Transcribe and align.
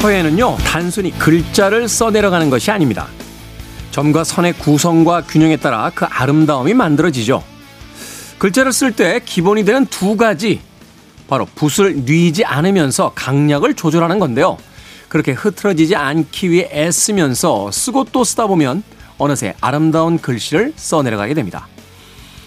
서예는요, 0.00 0.58
단순히 0.58 1.10
글자를 1.18 1.88
써내려가는 1.88 2.50
것이 2.50 2.70
아닙니다. 2.70 3.08
점과 3.90 4.22
선의 4.22 4.52
구성과 4.52 5.22
균형에 5.22 5.56
따라 5.56 5.90
그 5.92 6.04
아름다움이 6.04 6.72
만들어지죠. 6.72 7.42
글자를 8.38 8.72
쓸 8.72 8.92
때 8.92 9.20
기본이 9.24 9.64
되는 9.64 9.86
두 9.86 10.16
가지, 10.16 10.60
바로 11.26 11.46
붓을 11.46 12.04
뉘지 12.04 12.44
않으면서 12.44 13.10
강약을 13.16 13.74
조절하는 13.74 14.20
건데요. 14.20 14.56
그렇게 15.08 15.32
흐트러지지 15.32 15.96
않기 15.96 16.50
위해 16.52 16.68
애쓰면서 16.70 17.72
쓰고 17.72 18.04
또 18.12 18.22
쓰다 18.22 18.46
보면 18.46 18.84
어느새 19.18 19.56
아름다운 19.60 20.18
글씨를 20.18 20.74
써내려가게 20.76 21.34
됩니다. 21.34 21.66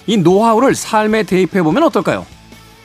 이 0.08 0.16
노하우를 0.16 0.74
삶에 0.74 1.24
대입해 1.24 1.62
보면 1.62 1.84
어떨까요? 1.84 2.26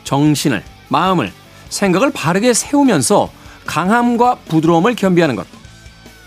정신을, 0.03 0.65
마음을, 0.89 1.33
생각을 1.69 2.11
바르게 2.11 2.53
세우면서 2.53 3.31
강함과 3.67 4.37
부드러움을 4.49 4.95
겸비하는 4.95 5.37
것. 5.37 5.47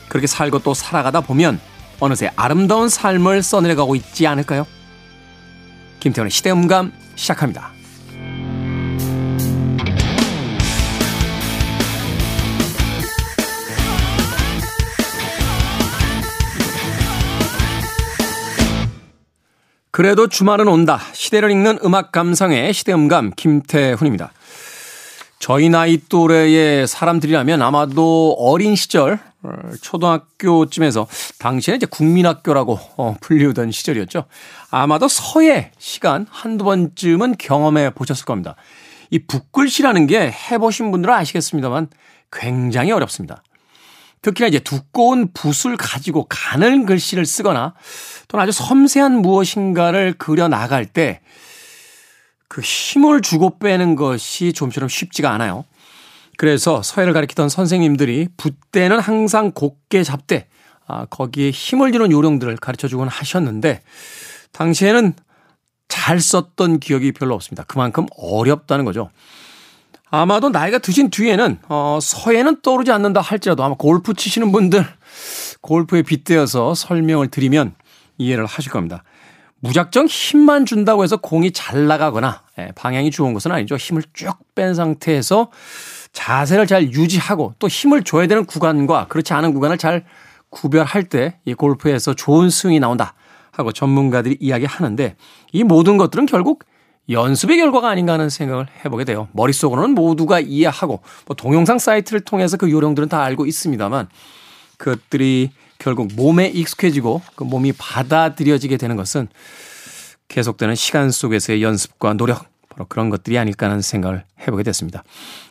그렇게 0.07 0.27
살고 0.27 0.59
또 0.59 0.73
살아가다 0.73 1.21
보면 1.21 1.59
어느새 1.99 2.31
아름다운 2.35 2.89
삶을 2.89 3.43
써내려가고 3.43 3.95
있지 3.95 4.27
않을까요? 4.27 4.65
김태훈의 5.99 6.31
시대음감 6.31 6.93
시작합니다. 7.15 7.71
그래도 19.91 20.27
주말은 20.27 20.69
온다. 20.69 21.01
시대를 21.11 21.51
읽는 21.51 21.79
음악 21.83 22.13
감상의 22.13 22.73
시대음감 22.73 23.31
김태훈입니다. 23.35 24.31
저희 25.39 25.69
나이 25.69 25.97
또래의 25.97 26.85
사람들이라면 26.85 27.61
아마도 27.61 28.35
어린 28.37 28.75
시절 28.75 29.19
어, 29.41 29.51
초등학교쯤에서 29.81 31.07
당시에 31.39 31.75
이제 31.75 31.85
국민학교라고 31.85 32.77
어, 32.97 33.15
불리우던 33.21 33.71
시절이었죠. 33.71 34.25
아마도 34.69 35.07
서예 35.07 35.71
시간 35.77 36.27
한두 36.29 36.65
번쯤은 36.65 37.35
경험해 37.37 37.91
보셨을 37.91 38.25
겁니다. 38.25 38.55
이 39.11 39.19
붓글씨라는 39.19 40.07
게 40.07 40.29
해보신 40.29 40.91
분들은 40.91 41.13
아시겠습니다만 41.15 41.87
굉장히 42.31 42.91
어렵습니다. 42.91 43.41
특히나 44.21 44.49
이제 44.49 44.59
두꺼운 44.59 45.31
붓을 45.33 45.77
가지고 45.77 46.25
가는 46.27 46.85
글씨를 46.85 47.25
쓰거나 47.25 47.73
또는 48.27 48.43
아주 48.43 48.51
섬세한 48.51 49.21
무엇인가를 49.21 50.15
그려 50.17 50.49
나갈 50.49 50.85
때 50.85 51.21
그 52.49 52.61
힘을 52.61 53.21
주고 53.21 53.57
빼는 53.59 53.95
것이 53.95 54.51
좀처럼 54.51 54.89
쉽지가 54.89 55.31
않아요. 55.31 55.63
그래서 56.37 56.81
서예를 56.81 57.13
가르치던 57.13 57.47
선생님들이 57.47 58.29
붓대는 58.37 58.99
항상 58.99 59.51
곱게 59.51 60.03
잡되 60.03 60.47
아, 60.87 61.05
거기에 61.05 61.51
힘을 61.51 61.91
주는 61.91 62.11
요령들을 62.11 62.57
가르쳐 62.57 62.87
주곤 62.87 63.07
하셨는데 63.07 63.81
당시에는 64.51 65.13
잘 65.87 66.19
썼던 66.19 66.79
기억이 66.79 67.11
별로 67.11 67.35
없습니다. 67.35 67.63
그만큼 67.67 68.07
어렵다는 68.17 68.85
거죠. 68.85 69.09
아마도 70.09 70.49
나이가 70.49 70.79
드신 70.79 71.11
뒤에는 71.11 71.59
어, 71.67 71.99
서예는 72.01 72.61
떠오르지 72.61 72.91
않는다 72.91 73.21
할지라도 73.21 73.63
아마 73.63 73.75
골프 73.75 74.15
치시는 74.15 74.51
분들 74.51 74.85
골프에 75.61 76.01
빗대어서 76.01 76.73
설명을 76.73 77.27
드리면 77.27 77.75
이해를 78.17 78.47
하실 78.47 78.71
겁니다. 78.71 79.03
무작정 79.61 80.05
힘만 80.07 80.65
준다고 80.65 81.03
해서 81.03 81.17
공이 81.17 81.51
잘 81.51 81.87
나가거나 81.87 82.43
예, 82.59 82.71
방향이 82.75 83.11
좋은 83.11 83.33
것은 83.33 83.51
아니죠. 83.51 83.75
힘을 83.75 84.03
쭉 84.13 84.37
뺀 84.55 84.73
상태에서 84.73 85.51
자세를 86.11 86.67
잘 86.67 86.83
유지하고 86.91 87.53
또 87.59 87.67
힘을 87.67 88.03
줘야 88.03 88.27
되는 88.27 88.45
구간과 88.45 89.07
그렇지 89.07 89.33
않은 89.33 89.53
구간을 89.53 89.77
잘 89.77 90.05
구별할 90.49 91.03
때 91.03 91.39
이 91.45 91.53
골프에서 91.53 92.13
좋은 92.15 92.49
스윙이 92.49 92.79
나온다 92.79 93.13
하고 93.51 93.71
전문가들이 93.71 94.37
이야기하는데 94.39 95.15
이 95.51 95.63
모든 95.63 95.97
것들은 95.97 96.25
결국 96.25 96.63
연습의 97.09 97.57
결과가 97.57 97.89
아닌가 97.89 98.13
하는 98.13 98.29
생각을 98.29 98.67
해보게 98.85 99.03
돼요. 99.03 99.27
머릿속으로는 99.33 99.91
모두가 99.95 100.39
이해하고 100.39 101.01
뭐 101.25 101.35
동영상 101.35 101.79
사이트를 101.79 102.21
통해서 102.21 102.55
그 102.57 102.69
요령들은 102.71 103.09
다 103.09 103.23
알고 103.23 103.45
있습니다만 103.45 104.07
그것들이 104.77 105.51
결국 105.79 106.09
몸에 106.15 106.47
익숙해지고 106.47 107.21
그 107.35 107.43
몸이 107.43 107.73
받아들여지게 107.77 108.77
되는 108.77 108.95
것은 108.95 109.27
계속되는 110.27 110.75
시간 110.75 111.09
속에서의 111.09 111.63
연습과 111.63 112.13
노력 112.13 112.45
바로 112.69 112.85
그런 112.87 113.09
것들이 113.09 113.37
아닐까 113.39 113.65
하는 113.67 113.81
생각을 113.81 114.23
해보게 114.41 114.63
됐습니다. 114.63 115.03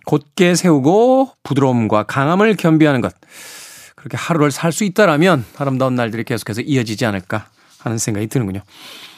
곧게 0.06 0.54
세우고 0.54 1.30
부드러움과 1.42 2.04
강함을 2.04 2.54
겸비하는 2.56 3.00
것 3.00 3.12
그렇게 3.96 4.16
하루를 4.16 4.52
살 4.52 4.70
수 4.70 4.84
있다라면 4.84 5.44
아름다운 5.56 5.96
날들이 5.96 6.22
계속해서 6.24 6.60
이어지지 6.60 7.04
않을까 7.06 7.48
하는 7.80 7.98
생각이 7.98 8.28
드는군요. 8.28 8.60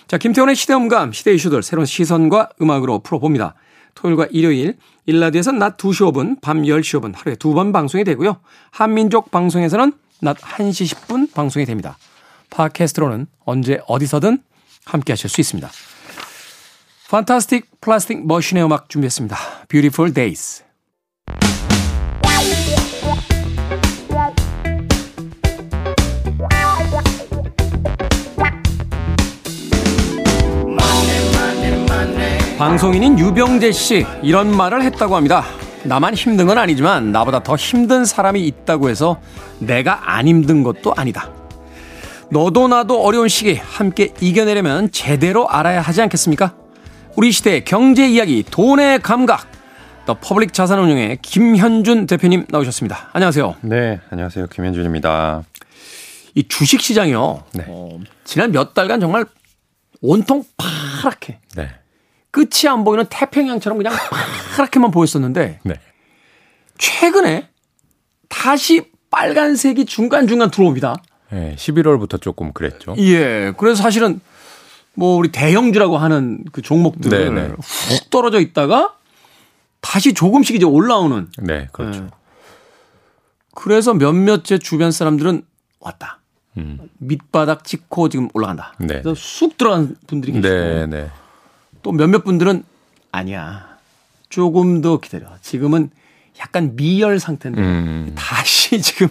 자, 0.07 0.17
김태훈의 0.17 0.57
시대음감, 0.57 1.13
시대 1.13 1.35
이슈들 1.35 1.63
새로운 1.63 1.87
시선과 1.87 2.51
음악으로 2.63 3.01
풀어봅니다. 3.01 3.55
토요일과 3.95 4.29
일요일, 4.31 4.77
일라디에서는 5.07 5.59
낮 5.59 5.77
2시 5.77 6.11
5분, 6.13 6.41
밤 6.41 6.63
10시 6.63 7.01
5분 7.01 7.15
하루에 7.17 7.35
두 7.35 7.53
번 7.53 7.73
방송이 7.73 8.05
되고요. 8.05 8.39
한민족 8.71 9.31
방송에서는 9.31 9.93
낮 10.21 10.37
1시 10.37 10.95
10분 10.95 11.33
방송이 11.33 11.65
됩니다. 11.67 11.97
팟캐스트로는 12.51 13.27
언제 13.45 13.81
어디서든 13.87 14.43
함께 14.85 15.13
하실 15.13 15.31
수 15.31 15.41
있습니다. 15.41 15.71
판타스틱 17.11 17.81
플라스틱 17.81 18.27
머신의 18.27 18.65
음악 18.65 18.89
준비했습니다. 18.89 19.37
Beautiful 19.69 20.13
Days. 20.13 20.65
방송인인 32.59 33.19
유병재 33.19 33.73
씨 33.73 34.05
이런 34.23 34.55
말을 34.55 34.83
했다고 34.83 35.17
합니다. 35.17 35.45
나만 35.85 36.15
힘든 36.15 36.47
건 36.47 36.59
아니지만 36.59 37.13
나보다 37.13 37.43
더 37.43 37.57
힘든 37.57 38.05
사람이 38.05 38.45
있다고 38.47 38.91
해서 38.91 39.21
내가 39.59 40.15
안 40.15 40.29
힘든 40.29 40.63
것도 40.63 40.95
아니다. 40.97 41.31
너도 42.31 42.69
나도 42.69 43.03
어려운 43.03 43.29
시기 43.29 43.55
함께 43.55 44.13
이겨내려면 44.21 44.93
제대로 44.93 45.49
알아야 45.49 45.81
하지 45.81 46.01
않겠습니까? 46.03 46.55
우리 47.17 47.33
시대의 47.33 47.65
경제 47.65 48.09
이야기 48.09 48.45
돈의 48.49 49.01
감각 49.01 49.51
더 50.07 50.19
퍼블릭 50.21 50.53
자산운용의 50.53 51.19
김현준 51.23 52.07
대표님 52.07 52.47
나오셨습니다. 52.49 53.11
안녕하세요. 53.13 53.57
네, 53.63 54.01
안녕하세요. 54.11 54.47
김현준입니다. 54.47 55.43
이 56.35 56.47
주식 56.47 56.81
시장이요. 56.81 57.43
네. 57.55 57.65
어, 57.69 57.99
지난 58.25 58.53
몇 58.53 58.75
달간 58.75 59.01
정말 59.01 59.25
온통 60.01 60.45
파랗게 60.57 61.39
네. 61.57 61.71
끝이 62.31 62.69
안 62.69 62.85
보이는 62.85 63.05
태평양처럼 63.09 63.79
그냥 63.79 63.93
파랗게만 64.57 64.91
보였었는데 64.91 65.61
네. 65.65 65.75
최근에 66.79 67.49
다시 68.29 68.91
빨간색이 69.11 69.87
중간중간 69.87 70.51
들어옵니다. 70.51 70.97
네, 71.31 71.55
11월부터 71.57 72.21
조금 72.21 72.53
그랬죠. 72.53 72.95
예. 72.99 73.53
그래서 73.57 73.83
사실은 73.83 74.21
뭐 74.95 75.17
우리 75.17 75.31
대형주라고 75.31 75.99
하는 75.99 76.45
그 76.53 76.63
종목들 76.63 77.11
네네. 77.11 77.49
네. 77.49 77.55
훅 77.59 78.11
떨어져 78.11 78.41
있다가 78.41 78.95
다시 79.81 80.15
조금씩 80.15 80.57
이제 80.57 80.65
올라오는. 80.65 81.29
네, 81.39 81.69
그렇죠. 81.73 82.05
예. 82.05 82.07
그래서 83.55 83.95
몇몇 83.95 84.45
제 84.45 84.59
주변 84.59 84.93
사람들은 84.93 85.43
왔다. 85.81 86.21
음. 86.57 86.79
밑바닥 86.99 87.65
찍고 87.65 88.09
지금 88.09 88.29
올라간다. 88.35 88.75
네. 88.79 89.01
그래서 89.03 89.15
쑥 89.15 89.57
들어간 89.57 89.97
분들이 90.07 90.33
계시고. 90.33 90.49
네, 90.49 90.87
네. 90.87 91.11
또 91.83 91.93
몇몇 91.93 92.25
분들은 92.25 92.65
아니야. 93.13 93.79
조금 94.29 94.81
더 94.81 95.01
기다려. 95.01 95.27
지금은 95.43 95.91
약간 96.39 96.77
미열 96.77 97.21
상태인데 97.21 97.61
음. 97.61 98.13
다시 98.17 98.81
지금 98.83 99.09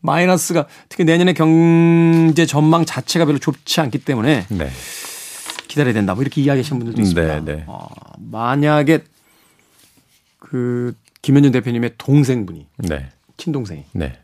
마이너스가 0.00 0.66
특히 0.88 1.04
내년에 1.04 1.32
경제 1.32 2.46
전망 2.46 2.84
자체가 2.84 3.24
별로 3.24 3.38
좋지 3.38 3.80
않기 3.80 3.98
때문에 3.98 4.46
네. 4.48 4.70
기다려야 5.68 5.94
된다. 5.94 6.14
뭐 6.14 6.22
이렇게 6.22 6.40
이야기하시는 6.40 6.78
분들도 6.78 7.02
있습니다. 7.02 7.40
네, 7.40 7.56
네. 7.56 7.64
어, 7.66 7.88
만약에 8.18 9.04
그 10.38 10.94
김현준 11.22 11.52
대표님의 11.52 11.94
동생분이 11.96 12.66
네. 12.78 13.08
친동생이 13.36 13.84
네. 13.92 14.18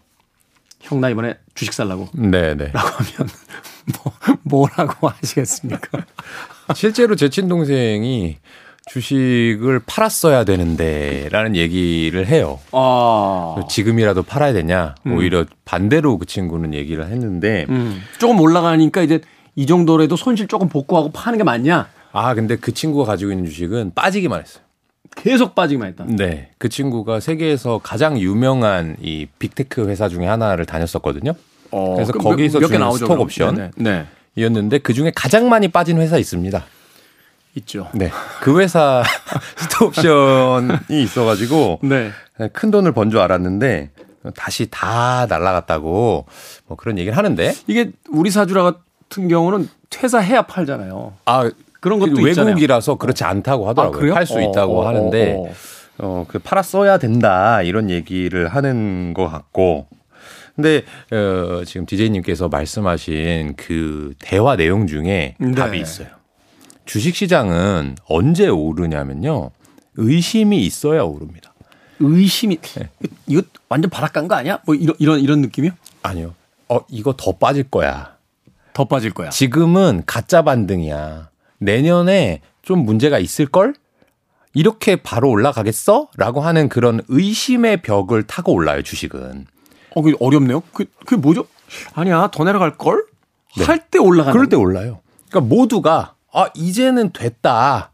형나 0.81 1.09
이번에 1.11 1.35
주식 1.55 1.73
살라고 1.73 2.09
네, 2.13 2.55
네. 2.55 2.71
라고 2.73 2.89
하면 2.89 3.31
뭐 4.03 4.13
뭐라고 4.43 5.09
하시겠습니까? 5.09 5.89
실제로 6.75 7.17
제 7.17 7.29
친동생이 7.29 8.37
주식을 8.87 9.83
팔았어야 9.87 10.45
되는데라는 10.45 11.55
얘기를 11.55 12.27
해요. 12.27 12.59
아. 12.73 13.57
지금이라도 13.69 14.23
팔아야 14.23 14.53
되냐? 14.53 14.95
음. 15.07 15.17
오히려 15.17 15.45
반대로 15.65 16.19
그 16.19 16.27
친구는 16.27 16.75
얘기를 16.75 17.07
했는데 17.07 17.67
음. 17.69 18.01
조금 18.19 18.41
올라가니까 18.41 19.03
이제 19.03 19.21
이 19.55 19.67
정도라도 19.67 20.17
손실 20.17 20.49
조금 20.49 20.69
복구하고 20.69 21.13
파는 21.13 21.39
게 21.39 21.45
맞냐? 21.45 21.89
아 22.13 22.35
근데 22.35 22.57
그 22.57 22.73
친구가 22.73 23.05
가지고 23.05 23.31
있는 23.31 23.47
주식은 23.47 23.93
빠지기만 23.95 24.41
했어요. 24.41 24.65
계속 25.17 25.55
빠지기만 25.55 25.89
했다. 25.89 26.05
네. 26.09 26.51
그 26.59 26.69
친구가 26.69 27.21
세계에서 27.21 27.81
가장 27.83 28.19
유명한 28.19 28.97
이 29.01 29.27
빅테크 29.39 29.89
회사 29.89 30.09
중에 30.09 30.27
하나를 30.27 30.67
다녔었거든요. 30.67 31.35
어, 31.73 31.95
그래서 31.95 32.13
그 32.13 32.19
거기서 32.19 32.59
몇, 32.59 32.71
몇 32.71 32.77
주는 32.77 32.93
스톡 32.93 33.21
옵션 33.21 33.71
네. 33.77 34.07
이었는데 34.37 34.79
그 34.79 34.93
중에 34.95 35.13
가장 35.15 35.49
많이 35.49 35.69
빠진 35.69 35.99
회사 35.99 36.17
있습니다. 36.19 36.65
있죠. 37.57 37.89
네. 37.95 38.11
그 38.41 38.61
회사 38.61 39.03
스톡 39.57 39.89
옵션이 39.89 41.03
있어가지고 41.03 41.81
네. 41.83 42.11
큰 42.53 42.71
돈을 42.71 42.93
번 42.93 43.11
줄 43.11 43.19
알았는데 43.21 43.91
다시 44.37 44.69
다 44.71 45.27
날라갔다고 45.29 46.27
뭐 46.67 46.77
그런 46.77 46.99
얘기를 46.99 47.17
하는데 47.17 47.53
이게 47.67 47.91
우리 48.11 48.31
사주라 48.31 48.63
같은 48.63 49.29
경우는 49.29 49.69
퇴사해야 49.91 50.43
팔잖아요. 50.43 51.15
아 51.25 51.51
그런 51.81 51.99
것도 51.99 52.15
그 52.15 52.23
외국이라서 52.23 52.97
그렇지 52.97 53.25
않다고 53.25 53.69
하더라고요. 53.69 54.13
아, 54.13 54.15
팔수 54.15 54.39
어, 54.39 54.43
있다고 54.43 54.81
어, 54.83 54.87
하는데 54.87 55.35
어, 55.35 55.41
어. 55.41 55.53
어, 55.99 56.25
그 56.29 56.39
팔았어야 56.39 56.99
된다 56.99 57.63
이런 57.63 57.91
얘기를 57.91 58.49
하는 58.49 59.13
것 59.13 59.29
같고. 59.29 59.87
근데 60.61 60.85
어, 61.11 61.65
지금 61.65 61.87
디제이님께서 61.87 62.49
말씀하신 62.49 63.55
그 63.57 64.15
대화 64.19 64.57
내용 64.57 64.87
중에 64.87 65.37
네. 65.39 65.53
답이 65.53 65.81
있어요. 65.81 66.09
주식 66.85 67.17
시장은 67.17 67.97
언제 68.07 68.49
오르냐면요. 68.49 69.51
의심이 69.97 70.65
있어야 70.67 71.03
오릅니다. 71.03 71.53
의심이 71.99 72.57
네. 72.57 72.91
이거 73.27 73.43
완전 73.69 73.91
바닥 73.91 74.13
간거 74.13 74.35
아니야? 74.35 74.61
뭐 74.67 74.75
이런 74.75 74.97
이런 74.99 75.21
이런 75.21 75.41
느낌이요? 75.41 75.73
아니요. 76.03 76.35
어 76.69 76.81
이거 76.89 77.15
더 77.17 77.33
빠질 77.33 77.65
거야. 77.65 78.17
더 78.73 78.85
빠질 78.85 79.13
거야. 79.13 79.31
지금은 79.31 80.03
가짜 80.07 80.43
반등이야. 80.43 81.31
내년에 81.59 82.41
좀 82.63 82.85
문제가 82.85 83.19
있을 83.19 83.47
걸? 83.47 83.75
이렇게 84.53 84.97
바로 84.97 85.31
올라가겠어? 85.31 86.09
라고 86.17 86.41
하는 86.41 86.69
그런 86.69 87.01
의심의 87.09 87.83
벽을 87.83 88.25
타고 88.25 88.53
올라요, 88.53 88.83
주식은. 88.83 89.47
어, 89.95 90.03
그 90.03 90.15
어렵네요. 90.21 90.61
그, 90.73 90.85
그게 91.05 91.17
뭐죠? 91.17 91.47
아니야, 91.95 92.29
더 92.33 92.45
내려갈 92.45 92.77
걸? 92.77 93.05
네. 93.57 93.65
할때 93.65 93.99
올라가는 93.99 94.33
그럴 94.33 94.49
때 94.49 94.57
올라요. 94.57 95.01
그러니까 95.29 95.55
모두가 95.55 96.15
아, 96.33 96.49
이제는 96.55 97.11
됐다. 97.13 97.91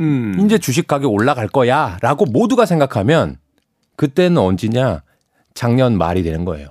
음. 0.00 0.38
이제 0.44 0.58
주식 0.58 0.86
가격 0.86 1.12
올라갈 1.12 1.48
거야. 1.48 1.98
라고 2.02 2.24
모두가 2.24 2.66
생각하면 2.66 3.38
그때는 3.96 4.38
언제냐? 4.38 5.02
작년 5.54 5.98
말이 5.98 6.22
되는 6.22 6.44
거예요. 6.44 6.68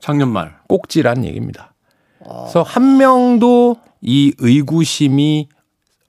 작년 0.00 0.30
말. 0.30 0.58
꼭지란 0.68 1.24
얘기입니다. 1.24 1.74
아. 2.26 2.42
그래서 2.42 2.62
한 2.62 2.98
명도 2.98 3.76
이 4.02 4.34
의구심이 4.38 5.48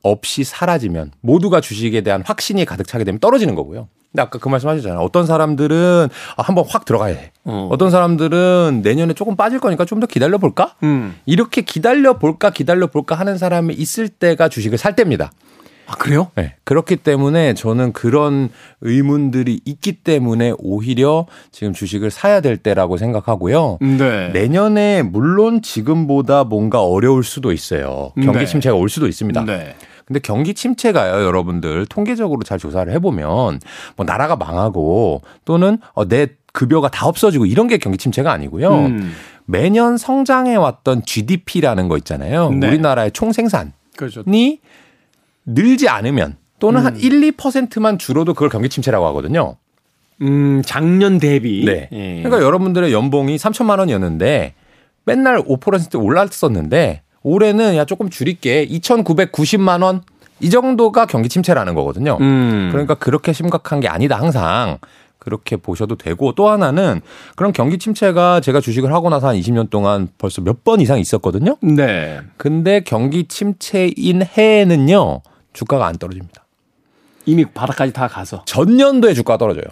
없이 0.04 0.44
사라지면 0.44 1.12
모두가 1.22 1.62
주식에 1.62 2.02
대한 2.02 2.24
확신이 2.26 2.66
가득 2.66 2.88
차게 2.88 3.04
되면 3.04 3.20
떨어지는 3.20 3.56
거고요. 3.56 3.88
근데 4.12 4.24
아까 4.24 4.40
그 4.40 4.50
말씀 4.50 4.68
하셨잖아요. 4.69 5.00
어떤 5.00 5.25
사람들은 5.25 6.10
아, 6.36 6.42
한번 6.42 6.66
확 6.68 6.84
들어가야 6.86 7.16
해. 7.16 7.31
어. 7.46 7.72
떤 7.80 7.90
사람들은 7.90 8.81
내년에 8.84 9.13
조금 9.13 9.36
빠질 9.36 9.60
거니까 9.60 9.86
좀 9.86 10.02
더 10.02 10.08
기다려 10.08 10.38
볼까? 10.40 10.74
음. 10.84 11.16
이렇게 11.25 11.62
기다려 11.62 12.18
볼까 12.18 12.50
기다려 12.50 12.88
볼까 12.88 13.16
하는 13.16 13.38
사람이 13.38 13.74
있을 13.75 14.10
때가 14.10 14.50
주식을 14.50 14.78
살 14.80 14.96
때입니다. 14.96 15.31
아, 15.88 15.96
그래요? 15.96 16.31
네. 16.36 16.56
그렇기 16.63 16.96
때문에 16.98 17.54
저는 17.54 17.92
그런 17.94 18.50
의문들이 18.80 19.60
있기 19.66 19.92
때문에 20.04 20.54
오히려 20.58 21.25
지금 21.52 21.74
주식을 21.74 22.10
사야 22.12 22.40
될 22.42 22.56
때라고 22.58 22.98
생각하고요. 22.98 23.78
네. 23.81 24.30
내년에 24.30 25.04
물론 25.04 25.62
지금보다 25.62 26.46
뭔가 26.46 26.81
어려울 26.81 27.24
수도 27.24 27.52
있어요. 27.52 28.13
경기 28.16 28.40
네. 28.40 28.46
침체가 28.46 28.75
올 28.75 28.90
수도 28.90 29.08
있습니다. 29.08 29.44
네. 29.46 29.75
근데 30.12 30.19
경기 30.19 30.54
침체가요, 30.54 31.24
여러분들 31.24 31.86
통계적으로 31.86 32.44
잘 32.44 32.60
조사를 32.60 32.92
해보면 32.92 33.62
뭐 33.96 34.06
나라가 34.06 34.36
망하고 34.36 35.22
또는 35.46 35.78
어, 35.94 36.06
내 36.06 36.28
급여가 36.52 36.90
다 36.90 37.08
없어지고 37.08 37.46
이런 37.46 37.68
게 37.68 37.78
경기 37.78 37.98
침체가 37.98 38.30
아니고요. 38.34 38.74
음. 38.74 39.13
매년 39.46 39.96
성장해 39.96 40.58
왔던 40.58 41.06
GDP라는 41.06 41.88
거 41.88 41.96
있잖아요. 42.00 42.50
네. 42.50 42.68
우리나라의 42.68 43.12
총 43.12 43.31
생산이 43.31 43.72
그렇죠. 43.96 44.24
늘지 45.46 45.88
않으면 45.88 46.36
또는 46.60 46.81
음. 46.81 46.86
한 46.88 46.98
1, 46.98 47.31
2%만 47.31 47.98
줄어도 47.98 48.34
그걸 48.34 48.50
경기 48.50 48.68
침체라고 48.68 49.08
하거든요. 49.08 49.56
음, 50.22 50.62
작년 50.66 51.19
대비. 51.19 51.63
네. 51.66 51.88
예. 51.94 52.22
그러니까 52.22 52.46
여러분들의 52.46 52.92
연봉이 52.92 53.38
3천만 53.38 53.80
원이었는데 53.80 54.56
맨날 55.06 55.38
5% 55.42 56.04
올랐었는데 56.04 57.02
올해는 57.24 57.76
야 57.76 57.86
조금 57.86 58.10
줄일게 58.10 58.68
2,990만 58.68 59.84
원. 59.84 60.02
이 60.40 60.50
정도가 60.50 61.06
경기 61.06 61.30
침체라는 61.30 61.76
거거든요. 61.76 62.18
음. 62.20 62.70
그러니까 62.72 62.96
그렇게 62.96 63.32
심각한 63.32 63.80
게 63.80 63.88
아니다 63.88 64.18
항상 64.18 64.80
그렇게 65.20 65.56
보셔도 65.56 65.96
되고 65.96 66.34
또 66.34 66.50
하나는 66.50 67.00
그런 67.36 67.54
경기 67.54 67.78
침체가 67.78 68.40
제가 68.40 68.60
주식을 68.60 68.92
하고 68.92 69.10
나서 69.12 69.28
한 69.28 69.36
20년 69.36 69.70
동안 69.70 70.08
벌써 70.18 70.42
몇 70.42 70.64
번 70.64 70.82
이상 70.82 70.98
있었거든요. 70.98 71.58
네. 71.62 72.22
근데 72.38 72.80
경기 72.80 73.28
침체인 73.28 74.24
해에는요 74.36 75.22
주가가 75.54 75.86
안 75.86 75.98
떨어집니다. 75.98 76.44
이미 77.28 77.46
바닥까지 77.46 77.94
다 77.94 78.08
가서 78.08 78.42
전년도에 78.46 79.14
주가 79.14 79.34
가 79.34 79.38
떨어져요. 79.38 79.66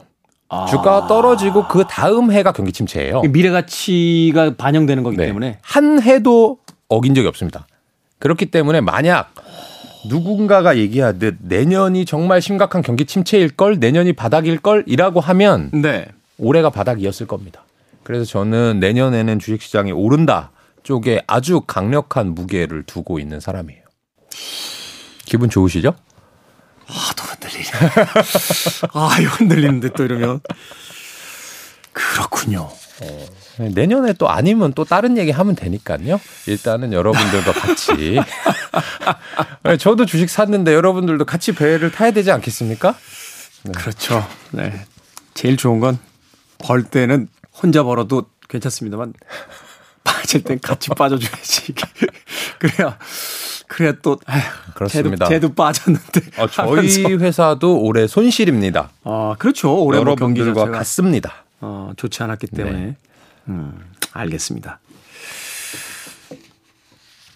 아. 0.49 0.65
주가가 0.67 1.07
떨어지고 1.07 1.67
그 1.67 1.85
다음 1.89 2.31
해가 2.31 2.51
경기 2.51 2.71
침체예요. 2.71 3.21
미래 3.21 3.49
가치가 3.49 4.55
반영되는 4.55 5.01
거기 5.03 5.17
네. 5.17 5.25
때문에 5.25 5.57
한 5.63 5.99
해도 6.03 6.59
어긴 6.89 7.15
적이 7.15 7.27
없습니다. 7.27 7.67
그렇기 8.17 8.47
때문에 8.47 8.81
만약 8.81 9.33
누군가가 10.07 10.77
얘기하듯 10.77 11.37
내년이 11.41 12.05
정말 12.05 12.41
심각한 12.41 12.81
경기 12.81 13.05
침체일 13.05 13.49
걸, 13.49 13.79
내년이 13.79 14.13
바닥일 14.13 14.59
걸이라고 14.59 15.19
하면 15.19 15.69
네. 15.71 16.07
올해가 16.37 16.69
바닥이었을 16.69 17.27
겁니다. 17.27 17.63
그래서 18.03 18.25
저는 18.25 18.79
내년에는 18.79 19.39
주식시장이 19.39 19.91
오른다 19.91 20.51
쪽에 20.83 21.21
아주 21.27 21.61
강력한 21.61 22.33
무게를 22.33 22.83
두고 22.83 23.19
있는 23.19 23.39
사람이에요. 23.39 23.83
기분 25.25 25.49
좋으시죠? 25.49 25.93
아, 26.87 27.11
또 27.15 27.23
흔들리네. 27.23 27.69
아, 28.93 29.17
이거 29.21 29.29
흔들리는데 29.35 29.89
또 29.89 30.05
이러면. 30.05 30.39
그렇군요. 31.93 32.61
어. 33.01 33.25
내년에 33.67 34.13
또 34.13 34.29
아니면 34.29 34.73
또 34.73 34.85
다른 34.85 35.17
얘기 35.17 35.31
하면 35.31 35.55
되니까요. 35.55 36.19
일단은 36.47 36.93
여러분들과 36.93 37.51
같이. 37.51 37.91
네, 39.63 39.77
저도 39.77 40.05
주식 40.05 40.29
샀는데 40.29 40.73
여러분들도 40.73 41.25
같이 41.25 41.53
배를 41.53 41.91
타야 41.91 42.11
되지 42.11 42.31
않겠습니까? 42.31 42.95
네. 43.63 43.71
그렇죠. 43.73 44.25
네. 44.51 44.85
제일 45.33 45.57
좋은 45.57 45.79
건 45.79 45.99
벌 46.59 46.83
때는 46.83 47.27
혼자 47.63 47.83
벌어도 47.83 48.25
괜찮습니다만 48.49 49.13
빠질 50.03 50.43
땐 50.43 50.59
같이 50.61 50.89
빠져줘야지. 50.89 51.73
그래야 52.59 52.97
그래야 53.67 53.93
또 54.01 54.19
아휴, 54.25 54.41
그렇습니다. 54.73 55.27
쟤도, 55.27 55.47
쟤도 55.47 55.53
빠졌는데. 55.53 56.21
어, 56.37 56.47
저희 56.47 57.05
회사도 57.15 57.79
올해 57.81 58.07
손실입니다. 58.07 58.89
아 59.03 59.35
그렇죠. 59.39 59.73
올해 59.83 59.99
뭐 59.99 60.11
여러분들과 60.11 60.65
뭐 60.65 60.71
같습니다. 60.73 61.45
어, 61.61 61.91
좋지 61.95 62.21
않았기 62.23 62.47
때문에. 62.47 62.77
네. 62.77 62.95
음, 63.49 63.73
알겠습니다. 64.13 64.79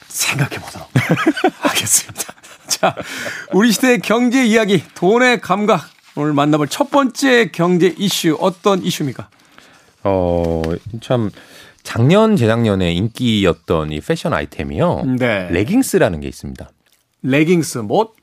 생각해 0.07 0.57
보도록 0.59 0.89
하겠습니다. 1.59 2.33
자, 2.67 2.95
우리 3.51 3.71
시대의 3.71 3.99
경제 3.99 4.45
이야기, 4.45 4.83
돈의 4.95 5.41
감각. 5.41 5.89
오늘 6.15 6.33
만나볼 6.33 6.67
첫 6.67 6.91
번째 6.91 7.49
경제 7.51 7.93
이슈, 7.97 8.37
어떤 8.39 8.83
이슈입니까? 8.83 9.29
어, 10.03 10.61
참, 11.01 11.31
작년, 11.81 12.35
재작년에 12.35 12.93
인기였던 12.93 13.91
이 13.91 13.99
패션 13.99 14.33
아이템이요. 14.33 15.15
네. 15.17 15.49
레깅스라는 15.49 16.19
게 16.19 16.27
있습니다. 16.27 16.69
레깅스, 17.23 17.79
뭐, 17.79 18.13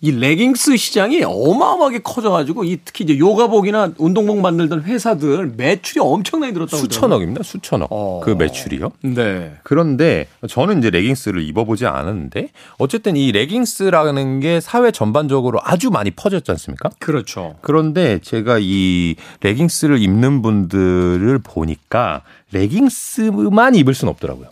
이 0.00 0.12
레깅스 0.12 0.76
시장이 0.76 1.22
어마어마하게 1.24 2.00
커져가지고 2.00 2.64
이 2.64 2.78
특히 2.84 3.04
이제 3.04 3.18
요가복이나 3.18 3.92
운동복 3.96 4.40
만들던 4.40 4.82
회사들 4.82 5.54
매출이 5.56 6.00
엄청나게 6.00 6.52
늘었다고 6.52 6.76
수천억입니다. 6.76 7.42
수천억. 7.42 7.88
어. 7.90 8.20
그 8.22 8.30
매출이요. 8.30 8.92
네. 9.02 9.54
그런데 9.62 10.28
저는 10.48 10.80
이제 10.80 10.90
레깅스를 10.90 11.42
입어보지 11.42 11.86
않았는데 11.86 12.50
어쨌든 12.78 13.16
이 13.16 13.32
레깅스라는 13.32 14.40
게 14.40 14.60
사회 14.60 14.90
전반적으로 14.90 15.60
아주 15.62 15.90
많이 15.90 16.10
퍼졌지 16.10 16.50
않습니까? 16.50 16.90
그렇죠. 16.98 17.56
그런데 17.62 18.18
제가 18.18 18.58
이 18.60 19.16
레깅스를 19.40 20.02
입는 20.02 20.42
분들을 20.42 21.38
보니까 21.38 22.22
레깅스만 22.52 23.74
입을 23.74 23.94
수는 23.94 24.10
없더라고요. 24.12 24.48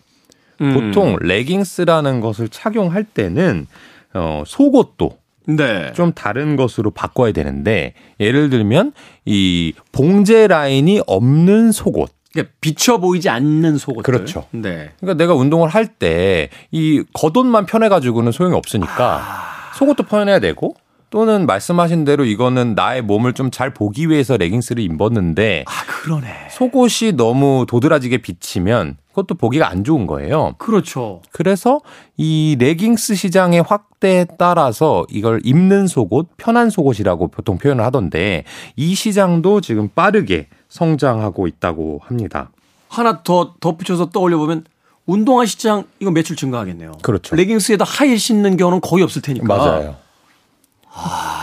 음. 0.62 0.72
보통 0.72 1.16
레깅스라는 1.20 2.20
것을 2.20 2.48
착용할 2.48 3.04
때는 3.04 3.66
어, 4.14 4.42
속옷도 4.46 5.18
네. 5.46 5.92
좀 5.94 6.12
다른 6.12 6.56
것으로 6.56 6.90
바꿔야 6.90 7.32
되는데 7.32 7.94
예를 8.20 8.50
들면 8.50 8.92
이 9.24 9.72
봉제 9.92 10.46
라인이 10.48 11.02
없는 11.06 11.72
속옷 11.72 12.10
그러니까 12.32 12.52
비쳐 12.60 12.98
보이지 12.98 13.28
않는 13.28 13.78
속옷. 13.78 14.02
그렇죠. 14.04 14.46
네. 14.50 14.90
그러니까 15.00 15.14
내가 15.22 15.34
운동을 15.34 15.68
할 15.68 15.86
때 15.98 16.48
이 16.72 17.04
겉옷만 17.12 17.66
편해 17.66 17.88
가지고는 17.88 18.32
소용이 18.32 18.54
없으니까 18.56 19.16
아... 19.22 19.74
속옷도 19.76 20.04
편해야 20.04 20.38
되고 20.40 20.74
또는 21.10 21.46
말씀하신 21.46 22.04
대로 22.04 22.24
이거는 22.24 22.74
나의 22.74 23.02
몸을 23.02 23.34
좀 23.34 23.50
잘 23.52 23.72
보기 23.72 24.08
위해서 24.10 24.36
레깅스를 24.36 24.82
입었는데 24.82 25.64
아 25.68 25.70
그러네 25.86 26.48
속옷이 26.50 27.12
너무 27.16 27.66
도드라지게 27.68 28.18
비치면 28.18 28.96
그것도 29.14 29.36
보기가 29.36 29.70
안 29.70 29.84
좋은 29.84 30.06
거예요. 30.08 30.54
그렇죠. 30.58 31.22
그래서 31.30 31.80
이 32.16 32.56
레깅스 32.58 33.14
시장의 33.14 33.62
확대에 33.62 34.26
따라서 34.38 35.06
이걸 35.08 35.40
입는 35.44 35.86
속옷, 35.86 36.30
편한 36.36 36.68
속옷이라고 36.68 37.28
보통 37.28 37.56
표현을 37.56 37.84
하던데 37.84 38.42
이 38.74 38.94
시장도 38.96 39.60
지금 39.60 39.88
빠르게 39.88 40.48
성장하고 40.68 41.46
있다고 41.46 42.00
합니다. 42.04 42.50
하나 42.88 43.22
더 43.22 43.54
덧붙여서 43.60 44.10
떠올려 44.10 44.36
보면 44.36 44.64
운동화 45.06 45.46
시장 45.46 45.84
이거 46.00 46.10
매출 46.10 46.34
증가하겠네요. 46.34 46.92
그렇죠. 47.02 47.36
레깅스에다 47.36 47.84
하일 47.84 48.18
신는 48.18 48.56
경우는 48.56 48.80
거의 48.80 49.04
없을 49.04 49.22
테니까. 49.22 49.46
맞아요. 49.46 49.96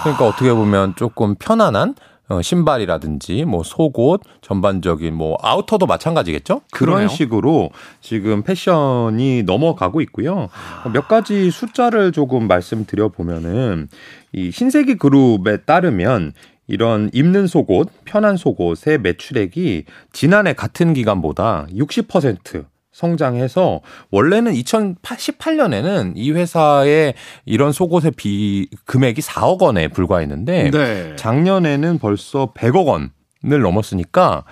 그러니까 0.04 0.28
어떻게 0.28 0.54
보면 0.54 0.96
조금 0.98 1.36
편안한 1.36 1.96
어, 2.32 2.42
신발이라든지 2.42 3.44
뭐 3.44 3.62
속옷 3.62 4.22
전반적인 4.42 5.14
뭐 5.14 5.38
아우터도 5.42 5.86
마찬가지겠죠? 5.86 6.62
그런 6.72 6.96
그러네요. 6.96 7.08
식으로 7.10 7.72
지금 8.00 8.42
패션이 8.44 9.44
넘어가고 9.44 10.00
있고요. 10.02 10.48
몇 10.94 11.10
가지 11.10 11.52
숫자를 11.52 12.14
조금 12.14 12.48
말씀드려 12.48 13.10
보면은 13.10 13.90
이 14.32 14.50
신세기 14.50 14.96
그룹에 14.96 15.58
따르면 15.58 16.32
이런 16.68 17.10
입는 17.12 17.48
속옷, 17.48 17.90
편한 18.06 18.38
속옷의 18.38 19.00
매출액이 19.00 19.84
지난해 20.14 20.54
같은 20.54 20.94
기간보다 20.94 21.68
60% 21.76 22.66
성장해서 22.92 23.82
원래는 24.12 24.54
2018년에는 24.54 26.14
이 26.16 26.32
회사의 26.32 27.14
이런 27.46 27.72
속옷의 27.72 28.12
비 28.16 28.68
금액이 28.86 29.22
4억 29.22 29.62
원에 29.62 29.88
불과했는데 29.88 30.72
네. 30.72 31.16
작년에는 31.16 32.00
벌써 32.00 32.54
100억 32.54 32.86
원 32.86 33.12
을 33.44 33.62
넘었으니까 33.62 34.44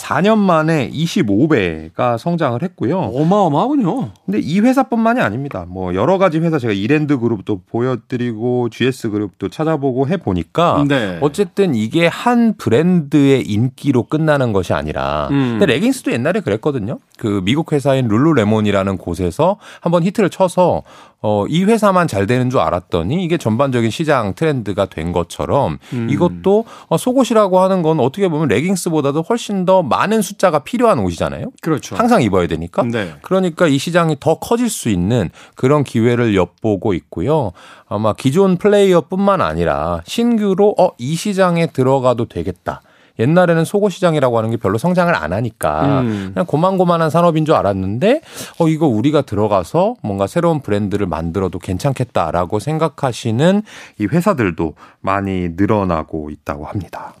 4년 0.00 0.38
만에 0.38 0.88
25배가 0.90 2.16
성장을 2.16 2.62
했고요. 2.62 2.96
어마어마하군요. 2.96 4.12
근데 4.24 4.38
이 4.38 4.60
회사뿐만이 4.60 5.20
아닙니다. 5.20 5.64
뭐 5.66 5.96
여러 5.96 6.16
가지 6.16 6.38
회사 6.38 6.56
제가 6.56 6.72
이랜드 6.72 7.18
그룹도 7.18 7.62
보여드리고 7.66 8.68
GS 8.68 9.10
그룹도 9.10 9.48
찾아보고 9.48 10.06
해 10.06 10.16
보니까 10.16 10.84
네. 10.86 11.18
어쨌든 11.22 11.74
이게 11.74 12.06
한 12.06 12.54
브랜드의 12.56 13.42
인기로 13.42 14.04
끝나는 14.04 14.52
것이 14.52 14.72
아니라 14.72 15.26
음. 15.32 15.56
근데 15.58 15.66
레깅스도 15.66 16.12
옛날에 16.12 16.38
그랬거든요. 16.38 17.00
그 17.16 17.40
미국 17.44 17.72
회사인 17.72 18.08
룰루레몬이라는 18.08 18.98
곳에서 18.98 19.58
한번 19.80 20.02
히트를 20.02 20.30
쳐서 20.30 20.82
어, 21.22 21.44
이 21.48 21.64
회사만 21.64 22.06
잘 22.06 22.26
되는 22.26 22.50
줄 22.50 22.60
알았더니 22.60 23.24
이게 23.24 23.38
전반적인 23.38 23.90
시장 23.90 24.34
트렌드가 24.34 24.86
된 24.86 25.12
것처럼 25.12 25.78
음. 25.92 26.08
이것도 26.10 26.66
어, 26.88 26.96
속옷이라고 26.96 27.58
하는 27.58 27.82
건 27.82 28.00
어떻게 28.00 28.28
보면 28.28 28.48
레깅스보다도 28.48 29.22
훨씬 29.22 29.64
더 29.64 29.82
많은 29.82 30.22
숫자가 30.22 30.60
필요한 30.60 30.98
옷이잖아요. 31.00 31.46
그렇죠. 31.62 31.96
항상 31.96 32.22
입어야 32.22 32.46
되니까. 32.46 32.82
네. 32.84 33.14
그러니까 33.22 33.66
이 33.66 33.78
시장이 33.78 34.18
더 34.20 34.38
커질 34.38 34.68
수 34.68 34.88
있는 34.88 35.30
그런 35.56 35.84
기회를 35.84 36.36
엿보고 36.36 36.94
있고요. 36.94 37.52
아마 37.88 38.12
기존 38.12 38.56
플레이어뿐만 38.56 39.40
아니라 39.40 40.02
신규로 40.04 40.74
어, 40.78 40.90
이 40.98 41.16
시장에 41.16 41.66
들어가도 41.66 42.26
되겠다. 42.26 42.82
옛날에는 43.18 43.64
속옷 43.64 43.92
시장이라고 43.92 44.38
하는 44.38 44.50
게 44.50 44.56
별로 44.56 44.78
성장을 44.78 45.14
안 45.14 45.32
하니까 45.32 46.00
음. 46.00 46.30
그냥 46.34 46.46
고만고만한 46.46 47.10
산업인 47.10 47.44
줄 47.44 47.54
알았는데 47.54 48.20
어 48.58 48.68
이거 48.68 48.86
우리가 48.86 49.22
들어가서 49.22 49.96
뭔가 50.02 50.26
새로운 50.26 50.60
브랜드를 50.60 51.06
만들어도 51.06 51.58
괜찮겠다라고 51.58 52.58
생각하시는 52.58 53.62
이 53.98 54.06
회사들도 54.06 54.74
많이 55.00 55.50
늘어나고 55.56 56.30
있다고 56.30 56.66
합니다. 56.66 57.14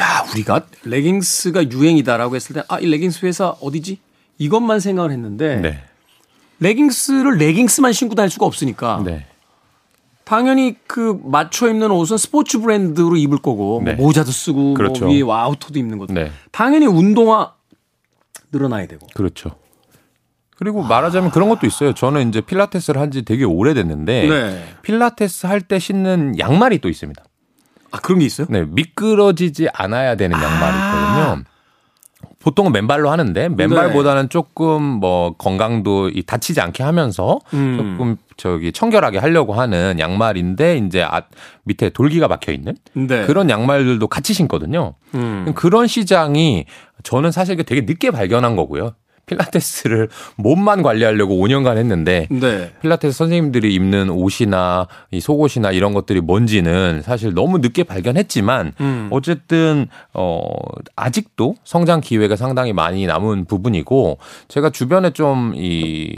야, 0.00 0.24
우리가 0.32 0.62
레깅스가 0.84 1.70
유행이다라고 1.70 2.34
했을 2.36 2.54
때 2.54 2.62
아, 2.68 2.78
이 2.80 2.86
레깅스 2.86 3.26
회사 3.26 3.48
어디지? 3.60 3.98
이것만 4.38 4.80
생각을 4.80 5.10
했는데 5.10 5.56
네. 5.56 5.82
레깅스를 6.60 7.36
레깅스만 7.36 7.92
신고 7.92 8.14
다닐 8.14 8.30
수가 8.30 8.46
없으니까 8.46 9.02
네. 9.04 9.26
당연히 10.32 10.76
그 10.86 11.20
맞춰 11.24 11.68
입는 11.68 11.90
옷은 11.90 12.16
스포츠 12.16 12.58
브랜드로 12.58 13.16
입을 13.18 13.36
거고 13.36 13.80
뭐 13.80 13.82
네. 13.82 13.92
뭐 13.92 14.06
모자도 14.06 14.30
쓰고 14.30 14.58
뭐 14.58 14.74
그렇죠. 14.74 15.04
뭐 15.04 15.12
위에 15.14 15.20
아우터도 15.30 15.78
입는 15.78 15.98
것도 15.98 16.14
네. 16.14 16.32
당연히 16.50 16.86
운동화 16.86 17.52
늘어나야 18.50 18.86
되고 18.86 19.06
그렇죠. 19.12 19.50
그리고 20.56 20.82
말하자면 20.82 21.32
그런 21.32 21.50
것도 21.50 21.66
있어요. 21.66 21.92
저는 21.92 22.30
이제 22.30 22.40
필라테스를 22.40 22.98
한 22.98 23.10
지 23.10 23.22
되게 23.26 23.44
오래됐는데 23.44 24.26
네. 24.26 24.64
필라테스 24.80 25.46
할 25.48 25.60
때 25.60 25.78
신는 25.78 26.38
양말이 26.38 26.78
또 26.78 26.88
있습니다. 26.88 27.22
아 27.90 27.98
그런 28.00 28.20
게 28.20 28.24
있어요? 28.24 28.46
네, 28.48 28.64
미끄러지지 28.64 29.68
않아야 29.74 30.14
되는 30.16 30.34
양말이 30.34 30.76
아. 30.78 31.26
있거든요. 31.34 31.44
보통은 32.42 32.72
맨발로 32.72 33.10
하는데 33.10 33.48
맨발보다는 33.48 34.22
네. 34.22 34.28
조금 34.28 34.82
뭐 34.82 35.34
건강도 35.38 36.10
다치지 36.26 36.60
않게 36.60 36.82
하면서 36.82 37.38
음. 37.54 37.76
조금 37.76 38.16
저기 38.36 38.72
청결하게 38.72 39.18
하려고 39.18 39.54
하는 39.54 39.98
양말인데 39.98 40.78
이제 40.78 41.02
앞 41.02 41.28
밑에 41.64 41.90
돌기가 41.90 42.28
박혀 42.28 42.52
있는 42.52 42.74
네. 42.94 43.24
그런 43.26 43.48
양말들도 43.48 44.06
같이 44.08 44.34
신거든요. 44.34 44.94
음. 45.14 45.52
그런 45.54 45.86
시장이 45.86 46.66
저는 47.02 47.30
사실 47.30 47.56
되게 47.64 47.82
늦게 47.82 48.10
발견한 48.10 48.56
거고요. 48.56 48.92
필라테스를 49.26 50.08
몸만 50.36 50.82
관리하려고 50.82 51.36
5년간 51.36 51.76
했는데 51.76 52.26
네. 52.30 52.72
필라테스 52.82 53.16
선생님들이 53.16 53.72
입는 53.74 54.10
옷이나 54.10 54.88
이 55.10 55.20
속옷이나 55.20 55.70
이런 55.72 55.94
것들이 55.94 56.20
뭔지는 56.20 57.02
사실 57.02 57.32
너무 57.32 57.58
늦게 57.58 57.84
발견했지만 57.84 58.72
음. 58.80 59.08
어쨌든 59.10 59.86
어 60.12 60.42
아직도 60.96 61.54
성장 61.64 62.00
기회가 62.00 62.36
상당히 62.36 62.72
많이 62.72 63.06
남은 63.06 63.44
부분이고 63.46 64.18
제가 64.48 64.70
주변에 64.70 65.10
좀 65.10 65.52
이 65.54 66.14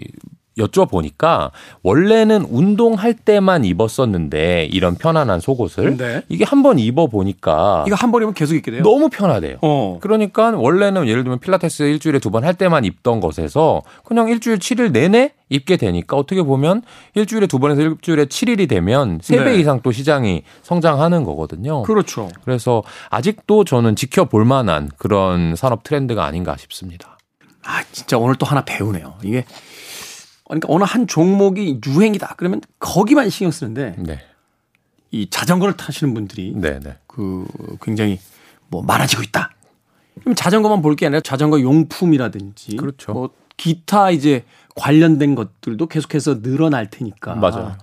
여쭤보니까 0.59 1.51
원래는 1.83 2.47
운동할 2.51 3.15
때만 3.15 3.65
입었었는데 3.65 4.69
이런 4.71 4.95
편안한 4.97 5.41
속옷을 5.41 5.97
네. 5.97 6.23
이게 6.29 6.45
한 6.45 6.63
번 6.63 6.79
입어 6.79 7.09
보니까 7.09 7.85
이거 7.87 7.95
한 7.97 8.11
번 8.11 8.23
입으면 8.23 8.35
계속 8.35 8.55
입게 8.55 8.71
돼요? 8.71 8.83
너무 8.83 9.09
편하대요. 9.11 9.59
어. 9.61 9.99
그러니까 10.01 10.51
원래는 10.51 11.07
예를 11.09 11.25
들면 11.25 11.41
필라테스 11.41 11.83
일주일에 11.83 12.19
두 12.21 12.31
번 12.31 12.45
할 12.45 12.55
때만 12.55 12.85
입던 12.85 13.21
것에서 13.21 13.83
그냥 14.05 14.29
일주일 14.29 14.59
7일 14.59 14.93
내내 14.93 15.33
입게 15.51 15.77
되니까 15.77 16.17
어떻게 16.17 16.43
보면 16.43 16.83
일주일에 17.15 17.47
두 17.47 17.59
번에서 17.59 17.83
일주일에 17.83 18.25
7일이 18.27 18.69
되면 18.69 19.19
3배 19.19 19.45
네. 19.45 19.57
이상 19.57 19.81
또 19.83 19.93
시장이 19.93 20.43
성장하는 20.63 21.25
거거든요. 21.25 21.83
그렇죠. 21.83 22.29
그래서 22.45 22.83
아직도 23.11 23.65
저는 23.65 23.95
지켜볼 23.97 24.45
만한 24.45 24.89
그런 24.97 25.55
산업 25.57 25.83
트렌드가 25.85 26.25
아닌가 26.25 26.57
싶습니다. 26.57 27.19
아, 27.67 27.83
진짜 27.93 28.19
오늘 28.19 28.35
또 28.37 28.45
하나 28.47 28.63
배우네요. 28.65 29.15
이게 29.23 29.45
그러니까 30.61 30.69
어느 30.73 30.85
한 30.85 31.07
종목이 31.07 31.81
유행이다 31.87 32.35
그러면 32.37 32.61
거기만 32.79 33.31
신경 33.31 33.51
쓰는데 33.51 33.95
네. 33.99 34.21
이 35.11 35.29
자전거를 35.31 35.77
타시는 35.77 36.15
분들이 36.15 36.53
네, 36.57 36.81
네. 36.81 36.97
그 37.07 37.47
굉장히 37.83 38.19
뭐 38.69 38.83
많아지고 38.83 39.23
있다. 39.23 39.51
그럼 40.21 40.35
자전거만 40.35 40.81
볼 40.83 40.97
게 40.97 41.07
아니라 41.07 41.21
자전거 41.21 41.61
용품이라든지 41.61 42.77
그렇죠. 42.77 43.13
뭐 43.13 43.31
기타 43.57 44.11
이제 44.11 44.45
관련된 44.75 45.35
것들도 45.35 45.87
계속해서 45.87 46.43
늘어날 46.43 46.91
테니까 46.91 47.35
맞아요. 47.37 47.77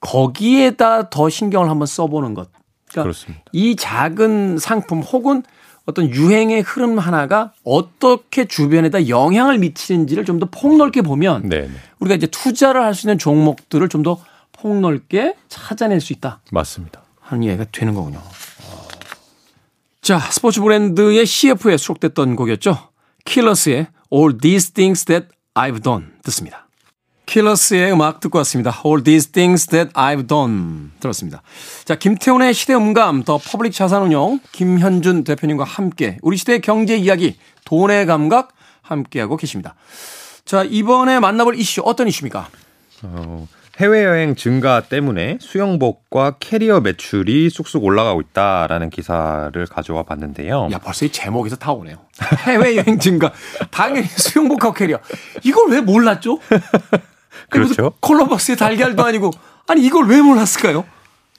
거기에다 0.00 1.08
더 1.10 1.28
신경을 1.28 1.70
한번 1.70 1.86
써보는 1.86 2.34
것. 2.34 2.50
그러니까 2.88 3.02
그렇습니다. 3.02 3.42
이 3.52 3.76
작은 3.76 4.58
상품 4.58 5.00
혹은 5.00 5.42
어떤 5.86 6.10
유행의 6.10 6.62
흐름 6.62 6.98
하나가 6.98 7.52
어떻게 7.64 8.44
주변에다 8.44 9.08
영향을 9.08 9.58
미치는지를 9.58 10.24
좀 10.24 10.38
더 10.40 10.46
폭넓게 10.50 11.00
보면 11.02 11.48
네네. 11.48 11.70
우리가 12.00 12.14
이제 12.16 12.26
투자를 12.26 12.82
할 12.82 12.92
수 12.94 13.06
있는 13.06 13.18
종목들을 13.18 13.88
좀 13.88 14.02
더 14.02 14.20
폭넓게 14.52 15.34
찾아낼 15.48 16.00
수 16.00 16.12
있다. 16.12 16.40
맞습니다. 16.50 17.02
하는 17.20 17.42
이야기가 17.44 17.66
되는 17.72 17.94
거군요. 17.94 18.20
자, 20.00 20.18
스포츠 20.18 20.60
브랜드의 20.60 21.26
CF에 21.26 21.76
수록됐던 21.76 22.36
곡이었죠. 22.36 22.78
킬러스의 23.24 23.88
All 24.12 24.38
These 24.38 24.72
Things 24.72 25.04
That 25.06 25.28
I've 25.54 25.82
Done 25.82 26.06
듣습니다. 26.24 26.65
킬러스의 27.26 27.92
음악 27.92 28.20
듣고 28.20 28.38
왔습니다. 28.38 28.72
All 28.84 29.02
these 29.02 29.30
things 29.30 29.66
that 29.66 29.92
I've 29.94 30.26
done 30.28 30.90
들었습니다. 31.00 31.42
자, 31.84 31.96
김태훈의 31.96 32.54
시대 32.54 32.74
음감 32.74 33.24
더 33.24 33.38
퍼블릭 33.38 33.72
자산운용 33.72 34.40
김현준 34.52 35.24
대표님과 35.24 35.64
함께 35.64 36.18
우리 36.22 36.36
시대의 36.36 36.60
경제 36.60 36.96
이야기 36.96 37.36
돈의 37.64 38.06
감각 38.06 38.50
함께하고 38.82 39.36
계십니다. 39.36 39.74
자, 40.44 40.62
이번에 40.62 41.18
만나볼 41.18 41.56
이슈 41.58 41.82
어떤 41.84 42.06
이슈입니까? 42.06 42.48
어, 43.02 43.48
해외여행 43.78 44.36
증가 44.36 44.80
때문에 44.80 45.38
수영복과 45.40 46.36
캐리어 46.38 46.80
매출이 46.80 47.50
쑥쑥 47.50 47.84
올라가고 47.84 48.20
있다라는 48.20 48.88
기사를 48.90 49.66
가져와 49.66 50.04
봤는데요. 50.04 50.68
야, 50.70 50.78
벌써 50.78 51.04
이 51.04 51.10
제목에서 51.10 51.56
다 51.56 51.72
오네요. 51.72 51.98
해외여행 52.46 52.98
증가. 53.00 53.32
당연히 53.72 54.06
수영복하고 54.06 54.72
캐리어. 54.72 55.00
이걸 55.42 55.70
왜 55.70 55.80
몰랐죠? 55.80 56.38
그렇죠. 57.50 57.92
콜럼버스의 58.00 58.56
달걀도 58.56 59.04
아니고 59.04 59.30
아니 59.68 59.84
이걸 59.84 60.06
왜 60.08 60.20
몰랐을까요? 60.20 60.84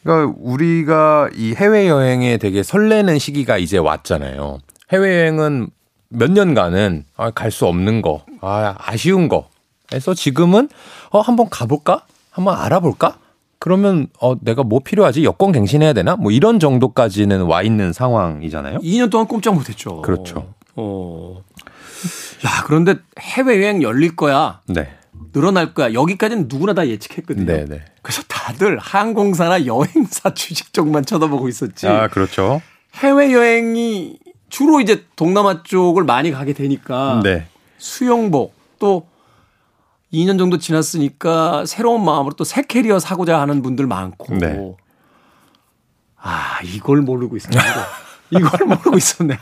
그러니까 0.03 0.33
우리가 0.39 1.29
이 1.35 1.53
해외 1.55 1.87
여행에 1.87 2.37
되게 2.37 2.63
설레는 2.63 3.19
시기가 3.19 3.57
이제 3.57 3.77
왔잖아요. 3.77 4.59
해외 4.91 5.19
여행은 5.21 5.69
몇 6.09 6.31
년간은 6.31 7.05
아, 7.17 7.31
갈 7.31 7.51
수 7.51 7.65
없는 7.65 8.01
거, 8.01 8.23
아, 8.41 8.75
아쉬운 8.77 9.27
거. 9.27 9.49
그래서 9.89 10.13
지금은 10.13 10.69
어 11.11 11.19
한번 11.21 11.49
가볼까? 11.49 12.03
한번 12.31 12.57
알아볼까? 12.57 13.17
그러면 13.59 14.07
어 14.21 14.35
내가 14.39 14.63
뭐 14.63 14.79
필요하지? 14.79 15.23
여권 15.23 15.51
갱신해야 15.51 15.93
되나? 15.93 16.15
뭐 16.15 16.31
이런 16.31 16.59
정도까지는 16.59 17.41
와 17.41 17.61
있는 17.63 17.91
상황이잖아요. 17.91 18.79
2년 18.79 19.09
동안 19.09 19.27
꼼짝 19.27 19.55
못했죠. 19.55 20.01
그렇죠. 20.03 20.53
어. 20.75 21.41
야 22.45 22.63
그런데 22.65 22.95
해외 23.19 23.61
여행 23.63 23.81
열릴 23.81 24.15
거야. 24.15 24.61
네. 24.67 24.89
늘어날 25.38 25.75
거야. 25.75 25.94
여기까지는 25.94 26.48
누구나 26.50 26.74
다 26.74 26.88
예측했거든요. 26.88 27.46
네네. 27.46 27.65
네. 27.65 27.86
그래서 28.01 28.24
다들 28.27 28.79
항공사나 28.79 29.67
여행사 29.67 30.34
주식 30.34 30.74
쪽만 30.74 31.06
쳐다보고 31.06 31.48
있었지. 31.48 31.88
아 31.88 32.08
그렇죠. 32.08 32.60
해외 32.96 33.32
여행이 33.34 34.17
주로 34.50 34.82
이제 34.82 35.06
동남아 35.15 35.62
쪽을 35.62 36.03
많이 36.06 36.32
가게 36.32 36.53
되니까 36.53 37.22
네. 37.24 37.46
수영복 37.77 38.56
또 38.79 39.08
2년 40.12 40.39
정도 40.39 40.58
지났으니까 40.58 41.65
새로운 41.67 42.03
마음으로 42.03 42.34
또 42.36 42.44
새 42.44 42.63
캐리어 42.63 42.98
사고자 42.98 43.39
하는 43.39 43.62
분들 43.62 43.86
많고. 43.86 44.34
네. 44.38 44.75
아, 46.20 46.60
이걸 46.63 47.01
모르고 47.01 47.38
있었네. 47.38 47.58
이걸 48.31 48.51
모르고 48.67 48.98
있었네. 48.98 49.38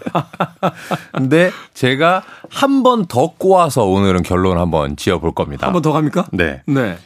근데 1.14 1.52
제가 1.74 2.24
한 2.50 2.84
번 2.84 3.06
더 3.08 3.34
꼬아서 3.38 3.86
오늘은 3.86 4.24
결론을 4.24 4.60
한번 4.62 4.96
지어 4.96 5.20
볼 5.20 5.34
겁니다. 5.34 5.66
한 5.68 5.74
번 5.74 5.82
더 5.82 5.92
갑니까? 5.92 6.26
네. 6.32 6.62
네. 6.68 6.98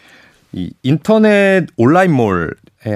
이 0.51 0.71
인터넷 0.83 1.67
온라인몰의 1.77 2.50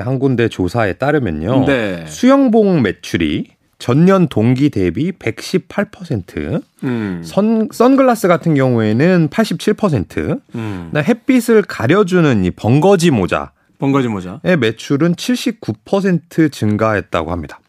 한 0.03 0.19
군데 0.19 0.47
조사에 0.49 0.93
따르면요. 0.93 1.65
네. 1.65 2.05
수영복 2.07 2.81
매출이 2.81 3.51
전년 3.79 4.27
동기 4.27 4.69
대비 4.69 5.11
118%, 5.11 6.61
음. 6.83 7.21
선, 7.25 7.67
선글라스 7.71 8.27
같은 8.29 8.55
경우에는 8.55 9.27
87%, 9.29 10.39
음. 10.55 10.91
햇빛을 10.95 11.63
가려주는 11.63 12.45
이 12.45 12.51
벙거지 12.51 13.11
모자, 13.11 13.51
벙거지 13.79 14.07
모자의 14.07 14.55
매출은 14.57 15.15
79% 15.15 16.51
증가했다고 16.51 17.31
합니다. 17.31 17.59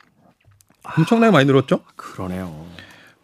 엄청나게 0.96 1.32
많이 1.32 1.46
늘었죠? 1.46 1.80
그러네요. 1.96 2.66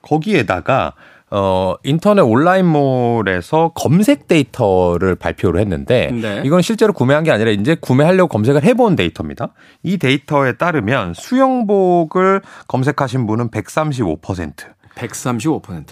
거기에다가 0.02 0.94
어, 1.32 1.76
인터넷 1.84 2.22
온라인몰에서 2.22 3.72
검색 3.74 4.26
데이터를 4.26 5.14
발표를 5.14 5.60
했는데 5.60 6.10
네. 6.10 6.42
이건 6.44 6.60
실제로 6.60 6.92
구매한 6.92 7.22
게 7.22 7.30
아니라 7.30 7.52
이제 7.52 7.76
구매하려고 7.80 8.28
검색을 8.28 8.64
해본 8.64 8.96
데이터입니다. 8.96 9.52
이 9.84 9.96
데이터에 9.96 10.56
따르면 10.56 11.14
수영복을 11.14 12.42
검색하신 12.66 13.28
분은 13.28 13.50
135%. 13.50 14.54
135%. 14.96 15.84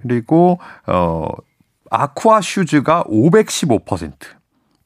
그리고 0.00 0.58
어 0.86 1.28
아쿠아 1.90 2.40
슈즈가 2.40 3.04
515%. 3.04 4.12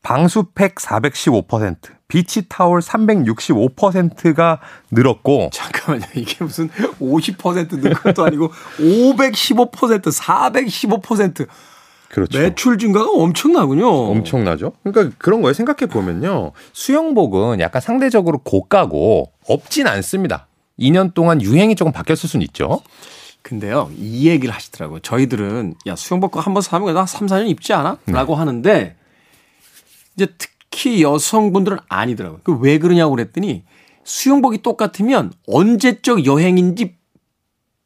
방수팩 0.07 0.77
415%, 0.77 1.79
비치 2.07 2.49
타월 2.49 2.81
365%가 2.81 4.61
늘었고 4.93 5.51
잠깐만요. 5.53 6.05
이게 6.15 6.45
무슨 6.45 6.69
50%는 6.69 7.93
것도 7.93 8.25
아니고 8.25 8.53
515%, 8.79 10.03
415% 10.13 11.49
그렇죠. 12.09 12.39
매출 12.39 12.79
증가가 12.79 13.11
엄청나군요. 13.11 13.89
엄청나죠. 13.89 14.75
그러니까 14.85 15.17
그런 15.19 15.43
거에 15.43 15.53
생각해 15.53 15.91
보면요. 15.91 16.53
수영복은 16.73 17.59
약간 17.59 17.83
상대적으로 17.83 18.39
고가고 18.39 19.33
없진 19.49 19.89
않습니다. 19.89 20.47
2년 20.79 21.15
동안 21.15 21.43
유행이 21.43 21.75
조금 21.75 21.93
바뀌었을 21.93 22.29
수는 22.29 22.47
있죠. 22.47 22.81
근데요, 23.43 23.91
이 23.99 24.29
얘기를 24.29 24.55
하시더라고요. 24.55 25.01
저희들은 25.01 25.75
야, 25.89 25.97
수영복 25.97 26.47
한번 26.47 26.63
사면 26.63 26.95
나 26.95 27.07
3, 27.07 27.27
4년 27.27 27.49
입지 27.49 27.73
않아? 27.73 27.99
라고 28.07 28.35
네. 28.35 28.39
하는데 28.39 28.97
이제 30.17 30.27
특히 30.39 31.03
여성분들은 31.03 31.79
아니더라고요. 31.89 32.41
그 32.43 32.53
왜 32.61 32.79
그러냐고 32.79 33.11
그랬더니 33.15 33.65
수영복이 34.05 34.63
똑같으면 34.63 35.33
언제적 35.49 36.27
여행인지 36.27 36.95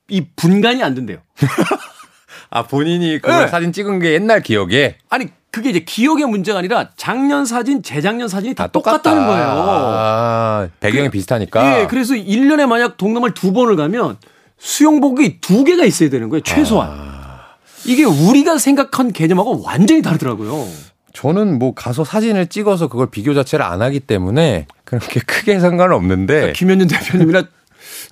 이 0.09 0.27
분간이 0.37 0.83
안 0.83 0.95
된대요. 0.95 1.19
아, 2.51 2.65
본인이 2.65 3.19
그 3.21 3.31
네. 3.31 3.47
사진 3.47 3.73
찍은 3.73 4.01
게 4.01 4.13
옛날 4.13 4.43
기억에? 4.43 4.97
아니, 5.09 5.29
그게 5.53 5.71
이제 5.71 5.81
기억의 5.81 6.27
문제가 6.27 6.59
아니라 6.59 6.91
작년 6.97 7.45
사진, 7.45 7.83
재작년 7.83 8.27
사진이 8.29 8.55
다 8.55 8.65
아, 8.65 8.67
똑같다는 8.67 9.25
거예요. 9.27 9.47
아, 9.47 10.69
배경이 10.81 11.07
그, 11.07 11.11
비슷하니까? 11.13 11.81
예, 11.83 11.87
그래서 11.87 12.15
1년에 12.15 12.67
만약 12.67 12.97
동남아를 12.97 13.35
두 13.35 13.53
번을 13.53 13.77
가면 13.77 14.17
수영복이 14.59 15.41
두 15.41 15.63
개가 15.65 15.85
있어야 15.85 16.11
되는 16.11 16.29
거예요, 16.29 16.43
최소한. 16.43 16.91
아. 16.91 17.41
이게 17.87 18.05
우리가 18.05 18.59
생각한 18.59 19.13
개념하고 19.13 19.63
완전히 19.63 20.03
다르더라고요. 20.03 20.69
저는 21.13 21.59
뭐 21.59 21.75
가서 21.75 22.05
사진을 22.05 22.47
찍어서 22.47 22.89
그걸 22.89 23.11
비교 23.11 23.35
자체를 23.35 23.65
안 23.65 23.83
하기 23.83 24.01
때문에 24.01 24.67
그렇게 24.85 25.21
크게 25.21 25.59
상관은 25.59 25.95
없는데. 25.97 26.35
그러니까 26.35 26.53
김현준 26.59 26.89
대표님이나 26.89 27.45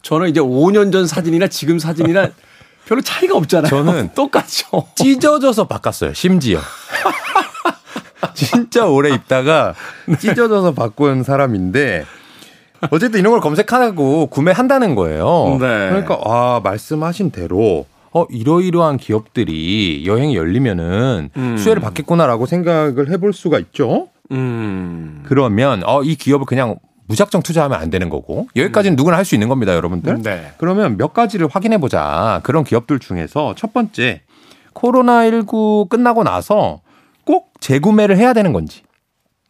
저는 0.03 0.29
이제 0.29 0.41
5년 0.41 0.93
전 0.93 1.07
사진이나 1.07 1.49
지금 1.49 1.79
사진이나 1.79 2.31
별로 2.87 3.01
차이가 3.03 3.37
없잖아요. 3.37 3.69
저는 3.69 4.11
똑같죠. 4.17 4.89
찢어져서 4.97 5.69
바꿨어요. 5.69 6.15
심지어. 6.15 6.61
진짜 8.35 8.87
오래 8.87 9.11
입다가 9.11 9.75
찢어져서 10.19 10.75
바꾼 10.75 11.23
사람인데 11.23 12.05
어쨌든 12.91 13.21
이런 13.21 13.33
걸 13.33 13.41
검색하고 13.41 14.27
구매한다는 14.27 14.95
거예요. 14.95 15.59
네. 15.61 15.89
그러니까 15.91 16.19
아 16.25 16.61
말씀하신 16.63 17.31
대로 17.31 17.87
어 18.13 18.25
이러이러한 18.31 18.97
기업들이 18.97 20.05
여행이 20.07 20.35
열리면은 20.37 21.31
음. 21.37 21.57
수혜를 21.57 21.83
받겠구나라고 21.83 22.47
생각을 22.47 23.11
해볼 23.11 23.33
수가 23.33 23.59
있죠. 23.59 24.09
음. 24.33 25.23
그러면 25.27 25.83
어 25.85 26.03
이 26.03 26.15
기업을 26.17 26.47
그냥 26.47 26.77
무작정 27.07 27.43
투자하면 27.43 27.81
안 27.81 27.89
되는 27.91 28.09
거고 28.11 28.49
여기까지는 28.55 28.95
음. 28.95 28.97
누구나 28.97 29.17
할 29.17 29.25
수 29.25 29.35
있는 29.35 29.49
겁니다, 29.49 29.75
여러분들. 29.75 30.23
네. 30.23 30.53
그러면 30.59 30.97
몇 30.99 31.13
가지를 31.15 31.49
확인해 31.51 31.79
보자. 31.79 32.41
그런 32.45 32.65
기업들 32.65 32.99
중에서 32.99 33.55
첫 33.57 33.73
번째 33.73 34.21
코로나 34.75 35.25
19 35.25 35.87
끝나고 35.89 36.23
나서 36.23 36.81
꼭 37.25 37.53
재구매를 37.61 38.17
해야 38.19 38.33
되는 38.33 38.53
건지. 38.53 38.83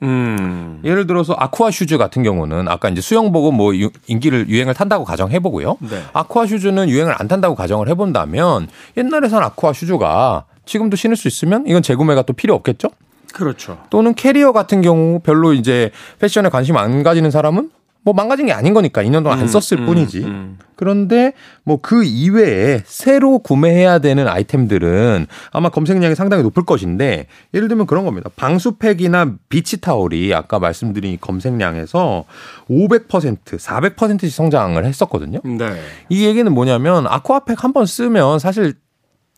음. 0.02 0.80
예를 0.84 1.06
들어서 1.06 1.34
아쿠아 1.34 1.70
슈즈 1.70 1.98
같은 1.98 2.22
경우는 2.22 2.68
아까 2.68 2.88
이제 2.88 3.00
수영복은 3.00 3.54
뭐 3.54 3.72
인기를 4.06 4.48
유행을 4.48 4.74
탄다고 4.74 5.04
가정해 5.04 5.40
보고요. 5.40 5.76
네. 5.80 6.02
아쿠아 6.12 6.46
슈즈는 6.46 6.88
유행을 6.88 7.14
안 7.18 7.28
탄다고 7.28 7.54
가정을 7.54 7.88
해 7.88 7.94
본다면 7.94 8.68
옛날에선 8.96 9.42
아쿠아 9.42 9.72
슈즈가 9.72 10.44
지금도 10.66 10.96
신을 10.96 11.16
수 11.16 11.28
있으면 11.28 11.64
이건 11.66 11.82
재구매가 11.82 12.22
또 12.22 12.32
필요 12.32 12.54
없겠죠? 12.54 12.88
그렇죠. 13.32 13.78
또는 13.90 14.14
캐리어 14.14 14.52
같은 14.52 14.82
경우 14.82 15.20
별로 15.20 15.52
이제 15.52 15.90
패션에 16.18 16.48
관심 16.48 16.76
안 16.76 17.02
가지는 17.02 17.30
사람은 17.30 17.70
뭐 18.08 18.14
망가진 18.14 18.46
게 18.46 18.52
아닌 18.52 18.72
거니까 18.72 19.02
2년 19.02 19.22
동안 19.22 19.38
안 19.38 19.40
음, 19.44 19.46
썼을 19.46 19.82
음, 19.82 19.86
뿐이지. 19.86 20.20
음. 20.24 20.58
그런데 20.76 21.34
뭐 21.64 21.78
그 21.82 22.04
이외에 22.04 22.82
새로 22.86 23.38
구매해야 23.38 23.98
되는 23.98 24.26
아이템들은 24.26 25.26
아마 25.52 25.68
검색량이 25.68 26.14
상당히 26.14 26.42
높을 26.42 26.64
것인데 26.64 27.26
예를 27.52 27.68
들면 27.68 27.86
그런 27.86 28.06
겁니다. 28.06 28.30
방수팩이나 28.36 29.34
비치 29.50 29.80
타올이 29.82 30.32
아까 30.32 30.58
말씀드린 30.58 31.18
검색량에서 31.20 32.24
500% 32.70 33.36
400%씩 33.58 34.32
성장을 34.32 34.82
했었거든요. 34.82 35.40
네. 35.44 35.78
이 36.08 36.24
얘기는 36.24 36.50
뭐냐면 36.50 37.06
아쿠아팩 37.06 37.62
한 37.62 37.72
번 37.74 37.84
쓰면 37.84 38.38
사실 38.38 38.72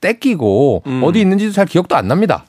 떼끼고 0.00 0.84
음. 0.86 1.00
어디 1.04 1.20
있는지도 1.20 1.52
잘 1.52 1.66
기억도 1.66 1.96
안 1.96 2.06
납니다. 2.08 2.44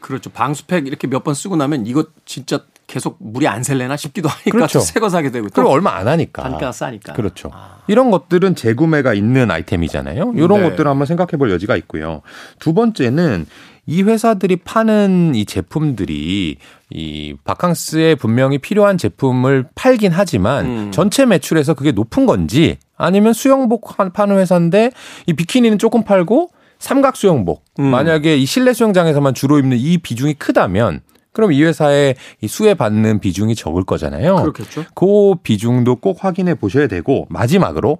그렇죠. 0.00 0.30
방수팩 0.30 0.86
이렇게 0.86 1.06
몇 1.06 1.24
번 1.24 1.34
쓰고 1.34 1.56
나면 1.56 1.86
이거 1.86 2.04
진짜 2.24 2.60
계속 2.90 3.18
물이 3.20 3.46
안 3.46 3.62
셀래나 3.62 3.96
싶기도 3.96 4.28
하니까 4.28 4.50
그렇죠. 4.50 4.80
새거 4.80 5.08
사게 5.08 5.30
되고 5.30 5.46
그럼 5.52 5.70
얼마 5.70 5.94
안 5.94 6.08
하니까 6.08 6.42
단가가 6.42 6.72
싸니까 6.72 7.12
그렇죠. 7.12 7.48
아. 7.54 7.76
이런 7.86 8.10
것들은 8.10 8.56
재구매가 8.56 9.14
있는 9.14 9.48
아이템이잖아요. 9.48 10.32
이런 10.34 10.60
네. 10.60 10.70
것들을 10.70 10.90
한번 10.90 11.06
생각해 11.06 11.36
볼 11.38 11.52
여지가 11.52 11.76
있고요. 11.76 12.22
두 12.58 12.74
번째는 12.74 13.46
이 13.86 14.02
회사들이 14.02 14.56
파는 14.56 15.36
이 15.36 15.44
제품들이 15.44 16.56
이 16.90 17.34
바캉스에 17.44 18.16
분명히 18.16 18.58
필요한 18.58 18.98
제품을 18.98 19.66
팔긴 19.76 20.10
하지만 20.10 20.66
음. 20.66 20.90
전체 20.90 21.24
매출에서 21.26 21.74
그게 21.74 21.92
높은 21.92 22.26
건지 22.26 22.76
아니면 22.96 23.32
수영복 23.32 23.96
파는 24.12 24.36
회사인데 24.38 24.90
이 25.26 25.32
비키니는 25.32 25.78
조금 25.78 26.02
팔고 26.02 26.50
삼각 26.80 27.14
수영복 27.14 27.64
음. 27.78 27.84
만약에 27.84 28.36
이 28.36 28.46
실내 28.46 28.72
수영장에서만 28.72 29.34
주로 29.34 29.60
입는 29.60 29.76
이 29.78 29.98
비중이 29.98 30.34
크다면 30.34 31.02
그럼 31.32 31.52
이 31.52 31.62
회사의 31.62 32.16
이 32.40 32.48
수혜 32.48 32.74
받는 32.74 33.20
비중이 33.20 33.54
적을 33.54 33.84
거잖아요. 33.84 34.36
그렇겠죠. 34.36 34.84
그 34.94 35.34
비중도 35.42 35.96
꼭 35.96 36.24
확인해 36.24 36.54
보셔야 36.54 36.86
되고 36.88 37.26
마지막으로 37.30 37.98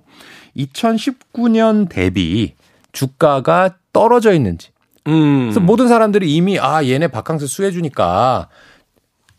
2019년 0.56 1.88
대비 1.88 2.54
주가가 2.92 3.76
떨어져 3.92 4.32
있는지. 4.32 4.70
음. 5.06 5.42
그래서 5.42 5.60
모든 5.60 5.88
사람들이 5.88 6.34
이미 6.34 6.58
아 6.58 6.84
얘네 6.84 7.08
바캉스 7.08 7.46
수혜 7.46 7.70
주니까 7.70 8.48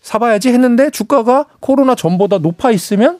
사봐야지 0.02 0.50
했는데 0.50 0.90
주가가 0.90 1.46
코로나 1.60 1.96
전보다 1.96 2.40
높아 2.40 2.72
있으면 2.72 3.20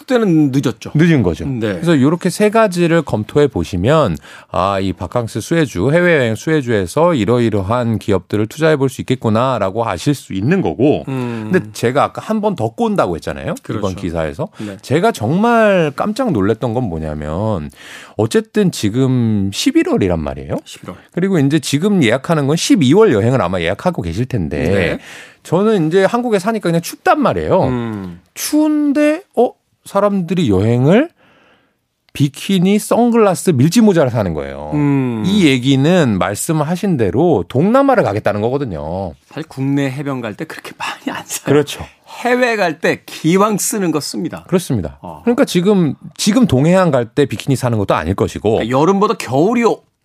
그때는 0.00 0.50
늦었죠. 0.52 0.90
늦은 0.94 1.22
거죠. 1.22 1.46
네. 1.46 1.74
그래서 1.74 1.94
이렇게 1.94 2.30
세 2.30 2.50
가지를 2.50 3.02
검토해 3.02 3.46
보시면 3.48 4.16
아, 4.50 4.80
이 4.80 4.92
바캉스 4.92 5.40
수혜주, 5.40 5.92
해외여행 5.92 6.34
수혜주에서 6.34 7.14
이러이러한 7.14 7.98
기업들을 7.98 8.46
투자해 8.46 8.76
볼 8.76 8.88
수 8.90 9.00
있겠구나라고 9.02 9.86
아실 9.86 10.14
수 10.14 10.32
있는 10.32 10.60
거고. 10.62 11.04
음. 11.08 11.50
근데 11.52 11.70
제가 11.72 12.02
아까 12.02 12.20
한 12.20 12.40
번 12.40 12.56
더 12.56 12.70
꼰다고 12.70 13.14
했잖아요. 13.16 13.54
그렇죠. 13.62 13.78
이번 13.78 13.94
기사에서. 13.94 14.48
네. 14.58 14.76
제가 14.82 15.12
정말 15.12 15.92
깜짝 15.94 16.32
놀랐던 16.32 16.74
건 16.74 16.84
뭐냐면 16.84 17.70
어쨌든 18.16 18.72
지금 18.72 19.50
11월이란 19.52 20.18
말이에요. 20.18 20.56
11월. 20.64 20.94
그리고 21.12 21.38
이제 21.38 21.58
지금 21.60 22.02
예약하는 22.02 22.46
건 22.46 22.56
12월 22.56 23.12
여행을 23.12 23.40
아마 23.40 23.60
예약하고 23.60 24.02
계실 24.02 24.26
텐데 24.26 24.58
네. 24.68 24.98
저는 25.42 25.86
이제 25.88 26.04
한국에 26.04 26.38
사니까 26.38 26.68
그냥 26.68 26.80
춥단 26.82 27.20
말이에요. 27.20 27.62
음. 27.64 28.20
추운데 28.34 29.22
어 29.36 29.52
사람들이 29.84 30.50
여행을 30.50 31.10
비키니, 32.12 32.80
선글라스, 32.80 33.50
밀짚 33.50 33.84
모자를 33.84 34.10
사는 34.10 34.34
거예요. 34.34 34.72
음. 34.74 35.22
이 35.24 35.46
얘기는 35.46 36.18
말씀하신 36.18 36.96
대로 36.96 37.44
동남아를 37.48 38.02
가겠다는 38.02 38.40
거거든요. 38.40 39.12
사실 39.26 39.44
국내 39.48 39.88
해변 39.88 40.20
갈 40.20 40.34
때 40.34 40.44
그렇게 40.44 40.72
많이 40.76 41.16
안 41.16 41.24
사요. 41.24 41.44
그렇죠. 41.44 41.84
해외 42.24 42.56
갈 42.56 42.80
때 42.80 43.02
기왕 43.06 43.58
쓰는 43.58 43.92
거 43.92 44.00
씁니다. 44.00 44.44
그렇습니다. 44.48 44.98
어. 45.02 45.20
그러니까 45.22 45.44
지금 45.44 45.94
지금 46.16 46.46
동해안 46.48 46.90
갈 46.90 47.14
때 47.14 47.26
비키니 47.26 47.54
사는 47.54 47.78
것도 47.78 47.94
아닐 47.94 48.14
것이고 48.16 48.50
그러니까 48.56 48.76
여름보다 48.76 49.14
겨울이 49.14 49.62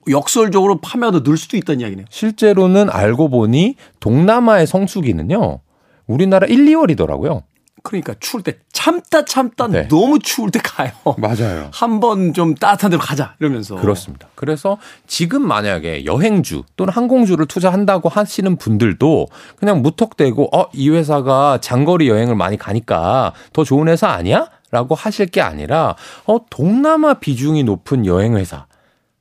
역설적으로 0.08 0.78
판매가 0.82 1.24
늘 1.24 1.36
수도 1.38 1.58
있다는 1.58 1.82
이야기네요. 1.82 2.06
실제로는 2.12 2.92
알고 2.92 3.30
보니 3.30 3.76
동남아의 4.00 4.68
성수기는요. 4.68 5.60
우리나라 6.06 6.46
1, 6.46 6.66
2월이더라고요. 6.66 7.42
그러니까 7.86 8.16
추울 8.20 8.42
때 8.44 8.58
참다 8.74 9.26
참다 9.26 9.68
네. 9.68 9.88
너무 9.88 10.18
추울 10.20 10.50
때 10.52 10.60
가요. 10.60 10.92
맞아요. 11.18 11.70
한 11.74 12.00
번 12.00 12.34
좀 12.34 12.56
따뜻한 12.56 12.90
데로 12.92 13.02
가자 13.02 13.36
이러면서. 13.40 13.76
그렇습니다. 13.76 14.28
그래서 14.36 14.78
지금 15.08 15.48
만약에 15.48 16.04
여행주 16.06 16.64
또는 16.76 16.92
항공주를 16.92 17.46
투자한다고 17.46 18.10
하시는 18.10 18.56
분들도 18.58 19.28
그냥 19.58 19.82
무턱대고 19.82 20.50
어 20.52 20.66
이 20.74 20.90
회사가 20.90 21.60
장거리 21.62 22.10
여행을 22.10 22.36
많이 22.36 22.58
가니까 22.58 23.34
더 23.54 23.64
좋은 23.64 23.88
회사 23.88 24.10
아니야? 24.10 24.50
라고 24.72 24.96
하실 24.96 25.28
게 25.28 25.40
아니라 25.42 25.96
어 26.26 26.40
동남아 26.50 27.14
비중이 27.14 27.64
높은 27.64 28.06
여행 28.06 28.36
회사 28.36 28.66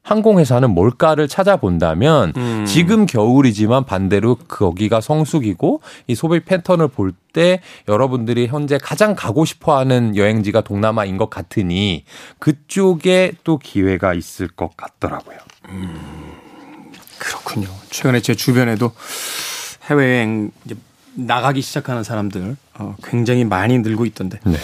항공회사는 0.04 0.70
뭘까를 0.70 1.26
찾아본다면 1.26 2.34
음. 2.36 2.64
지금 2.66 3.06
겨울이지만 3.06 3.84
반대로 3.84 4.36
거기가 4.36 5.00
성수기고 5.00 5.80
이 6.06 6.14
소비 6.14 6.40
패턴을 6.40 6.88
볼 6.88 7.12
때 7.34 7.60
여러분들이 7.88 8.46
현재 8.46 8.78
가장 8.78 9.14
가고 9.14 9.44
싶어 9.44 9.76
하는 9.76 10.16
여행지가 10.16 10.62
동남아인 10.62 11.18
것 11.18 11.28
같으니 11.28 12.04
그쪽에 12.38 13.32
또 13.42 13.58
기회가 13.58 14.14
있을 14.14 14.48
것 14.48 14.74
같더라고요. 14.76 15.36
음. 15.68 16.32
그렇군요. 17.18 17.68
최근에 17.90 18.20
제 18.20 18.34
주변에도 18.34 18.92
해외여행 19.90 20.50
나가기 21.14 21.60
시작하는 21.60 22.02
사람들 22.02 22.56
어, 22.78 22.96
굉장히 23.02 23.44
많이 23.44 23.78
늘고 23.78 24.06
있던데. 24.06 24.40
네. 24.44 24.56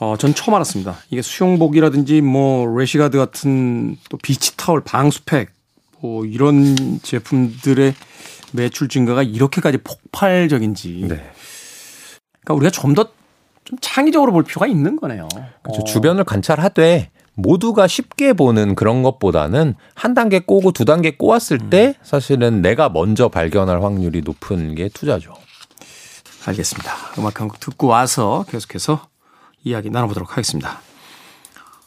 어, 0.00 0.16
전 0.16 0.34
처음 0.34 0.54
알았습니다. 0.54 0.96
이게 1.10 1.20
수영복이라든지 1.22 2.22
뭐 2.22 2.66
래시가드 2.78 3.18
같은 3.18 3.96
또 4.08 4.16
비치 4.16 4.56
타월, 4.56 4.80
방수팩 4.82 5.50
뭐 6.00 6.24
이런 6.24 7.00
제품들의 7.02 7.94
매출 8.52 8.88
증가가 8.88 9.22
이렇게까지 9.22 9.78
폭발적인지. 9.78 11.00
네. 11.02 11.30
그러니까 12.40 12.54
우리가 12.54 12.70
좀 12.70 12.94
더좀 12.94 13.12
좀 13.64 13.78
창의적으로 13.80 14.32
볼 14.32 14.42
필요가 14.42 14.66
있는 14.66 14.96
거네요. 14.96 15.28
그렇죠. 15.62 15.82
어. 15.82 15.84
주변을 15.84 16.24
관찰하되 16.24 17.10
모두가 17.34 17.86
쉽게 17.86 18.32
보는 18.32 18.74
그런 18.74 19.02
것보다는 19.02 19.74
한 19.94 20.14
단계 20.14 20.40
꼬고 20.40 20.72
두 20.72 20.84
단계 20.86 21.16
꼬았을 21.16 21.58
음. 21.60 21.70
때 21.70 21.94
사실은 22.02 22.62
내가 22.62 22.88
먼저 22.88 23.28
발견할 23.28 23.82
확률이 23.82 24.22
높은 24.22 24.74
게 24.74 24.88
투자죠. 24.88 25.34
알겠습니다. 26.46 26.92
음악 27.18 27.40
한 27.42 27.48
곡 27.48 27.60
듣고 27.60 27.86
와서 27.88 28.46
계속해서 28.48 29.09
이야기 29.64 29.90
나눠보도록 29.90 30.32
하겠습니다. 30.32 30.80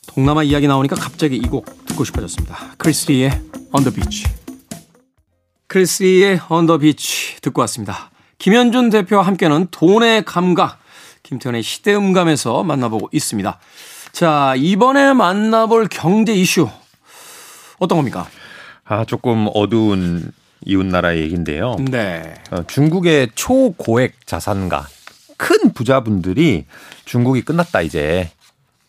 동남아 0.07 0.43
이야기 0.43 0.67
나오니까 0.67 0.95
갑자기 0.95 1.37
이 1.37 1.41
곡 1.49 1.65
듣고 1.85 2.03
싶어졌습니다. 2.03 2.75
크리스리의 2.77 3.31
On 3.73 3.83
the 3.83 3.93
Beach. 3.93 4.25
크리스리의 5.67 6.39
On 6.49 6.67
the 6.67 6.79
Beach 6.79 7.37
듣고 7.41 7.61
왔습니다. 7.61 8.11
김현준 8.37 8.89
대표와 8.89 9.23
함께는 9.23 9.67
돈의 9.71 10.25
감각, 10.25 10.79
김태현의 11.23 11.63
시대음감에서 11.63 12.63
만나보고 12.63 13.09
있습니다. 13.11 13.59
자, 14.11 14.53
이번에 14.57 15.13
만나볼 15.13 15.87
경제 15.89 16.33
이슈 16.33 16.69
어떤 17.79 17.97
겁니까? 17.97 18.27
아, 18.85 19.05
조금 19.05 19.47
어두운 19.53 20.31
이웃 20.65 20.85
나라의 20.85 21.21
얘기인데요. 21.23 21.75
네. 21.89 22.35
어, 22.51 22.63
중국의 22.67 23.29
초고액 23.35 24.27
자산가, 24.27 24.87
큰 25.43 25.73
부자분들이 25.73 26.65
중국이 27.03 27.41
끝났다 27.43 27.81
이제 27.81 28.31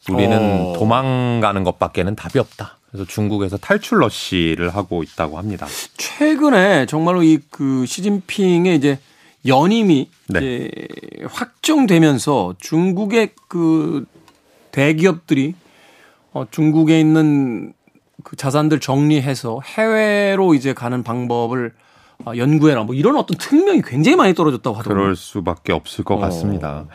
우리는 0.09 0.39
어. 0.39 0.73
도망가는 0.79 1.65
것밖에는 1.65 2.15
답이 2.15 2.39
없다. 2.39 2.79
그래서 2.91 3.05
중국에서 3.07 3.57
탈출 3.57 4.01
러시를 4.03 4.71
하고 4.71 5.03
있다고 5.03 5.37
합니다. 5.37 5.67
최근에 5.97 6.87
정말로 6.87 7.25
이 7.25 7.41
그 7.51 7.85
시진핑의 7.87 8.77
이제 8.77 9.01
연임이 9.47 10.09
네. 10.29 10.39
이제 10.39 10.71
확정되면서 11.29 12.55
중국의 12.61 13.31
그 13.49 14.05
대기업들이 14.71 15.55
어 16.33 16.47
중국에 16.51 17.01
있는 17.01 17.73
그 18.23 18.37
자산들 18.37 18.79
정리해서 18.79 19.61
해외로 19.65 20.55
이제 20.55 20.73
가는 20.73 21.03
방법을 21.03 21.73
아, 21.75 21.84
연구해라 22.37 22.85
뭐 22.85 22.95
이런 22.95 23.17
어떤 23.17 23.37
특명이 23.37 23.83
굉장히 23.83 24.17
많이 24.17 24.35
떨어졌다고 24.35 24.77
하더라고요. 24.77 25.03
그럴 25.03 25.17
수밖에 25.17 25.73
없을 25.73 26.05
것 26.05 26.15
어. 26.15 26.19
같습니다. 26.19 26.87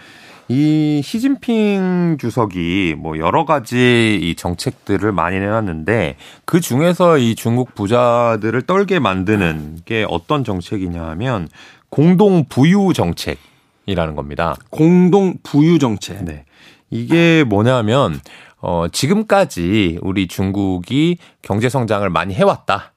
이 0.51 1.01
시진핑 1.03 2.17
주석이 2.19 2.95
뭐 2.97 3.19
여러 3.19 3.45
가지 3.45 4.19
이 4.19 4.33
정책들을 4.33 5.11
많이 5.11 5.39
내놨는데 5.39 6.17
그 6.45 6.59
중에서 6.59 7.19
이 7.19 7.35
중국 7.35 7.75
부자들을 7.75 8.59
떨게 8.63 8.97
만드는 8.97 9.81
게 9.85 10.07
어떤 10.09 10.43
정책이냐 10.43 11.03
하면 11.09 11.47
공동 11.89 12.45
부유 12.45 12.93
정책이라는 12.93 14.15
겁니다. 14.15 14.55
공동 14.71 15.35
부유 15.43 15.77
정책. 15.77 16.23
네. 16.25 16.45
이게 16.89 17.43
뭐냐면 17.43 18.19
어 18.57 18.87
지금까지 18.91 19.99
우리 20.01 20.27
중국이 20.27 21.19
경제 21.43 21.69
성장을 21.69 22.09
많이 22.09 22.33
해 22.33 22.43
왔다. 22.43 22.93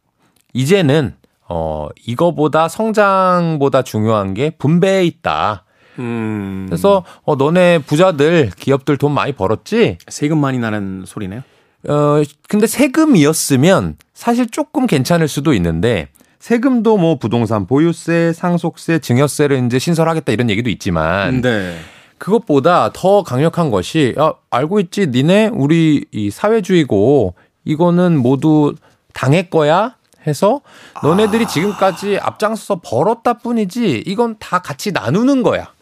이제는 0.55 1.17
어, 1.55 1.89
이거보다 2.07 2.67
성장보다 2.69 3.83
중요한 3.83 4.33
게 4.33 4.49
분배에 4.49 5.05
있다. 5.05 5.65
음. 5.99 6.65
그래서 6.67 7.05
어, 7.25 7.37
너네 7.37 7.81
부자들 7.81 8.53
기업들 8.57 8.97
돈 8.97 9.13
많이 9.13 9.33
벌었지? 9.33 9.99
세금 10.09 10.39
많이 10.39 10.59
나는 10.59 11.05
소리네요. 11.07 11.43
어, 11.89 12.23
근데 12.49 12.67
세금이었으면 12.67 13.97
사실 14.15 14.49
조금 14.49 14.87
괜찮을 14.87 15.29
수도 15.29 15.53
있는데 15.53 16.09
세금도 16.39 16.97
뭐 16.97 17.19
부동산 17.19 17.67
보유세, 17.67 18.33
상속세, 18.33 19.01
증여세를 19.01 19.67
이제 19.67 19.79
신설하겠다 19.79 20.33
이런 20.33 20.49
얘기도 20.49 20.71
있지만 20.71 21.43
네. 21.43 21.77
그것보다 22.17 22.93
더 22.95 23.23
강력한 23.23 23.71
것이 23.71 24.15
야, 24.19 24.33
알고 24.49 24.81
있지 24.81 25.09
니네 25.09 25.51
우리 25.53 26.07
이 26.13 26.31
사회주의고 26.31 27.35
이거는 27.67 28.17
모두 28.17 28.75
당의 29.13 29.51
거야 29.51 29.97
해서 30.27 30.61
너네들이 31.03 31.45
아. 31.45 31.47
지금까지 31.47 32.19
앞장서서 32.19 32.81
벌었다 32.85 33.35
뿐이지 33.35 34.05
이건 34.07 34.37
다 34.39 34.61
같이 34.61 34.93
나누는 34.93 35.43
거야. 35.43 35.73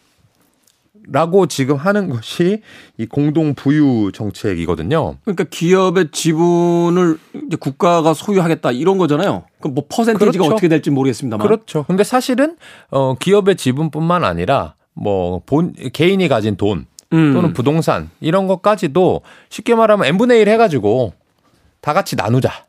라고 1.12 1.46
지금 1.46 1.76
하는 1.76 2.08
것이 2.08 2.62
이 2.96 3.06
공동 3.06 3.54
부유 3.54 4.12
정책이거든요. 4.12 5.16
그러니까 5.24 5.44
기업의 5.44 6.10
지분을 6.12 7.18
이제 7.46 7.56
국가가 7.58 8.14
소유하겠다 8.14 8.70
이런 8.72 8.98
거잖아요. 8.98 9.44
그럼 9.60 9.74
뭐 9.74 9.84
퍼센티지가 9.88 10.30
그렇죠. 10.30 10.52
어떻게 10.52 10.68
될지 10.68 10.90
모르겠습니다만. 10.90 11.44
그렇죠. 11.44 11.84
근데 11.84 12.04
사실은 12.04 12.56
어 12.90 13.14
기업의 13.14 13.56
지분뿐만 13.56 14.24
아니라 14.24 14.74
뭐 14.94 15.40
본 15.46 15.72
개인이 15.72 16.26
가진 16.28 16.56
돈 16.56 16.86
음. 17.12 17.32
또는 17.32 17.52
부동산 17.54 18.10
이런 18.20 18.46
것까지도 18.46 19.22
쉽게 19.48 19.74
말하면 19.74 20.06
n분의 20.06 20.40
1 20.42 20.48
해가지고 20.48 21.14
다 21.80 21.92
같이 21.92 22.14
나누자. 22.14 22.66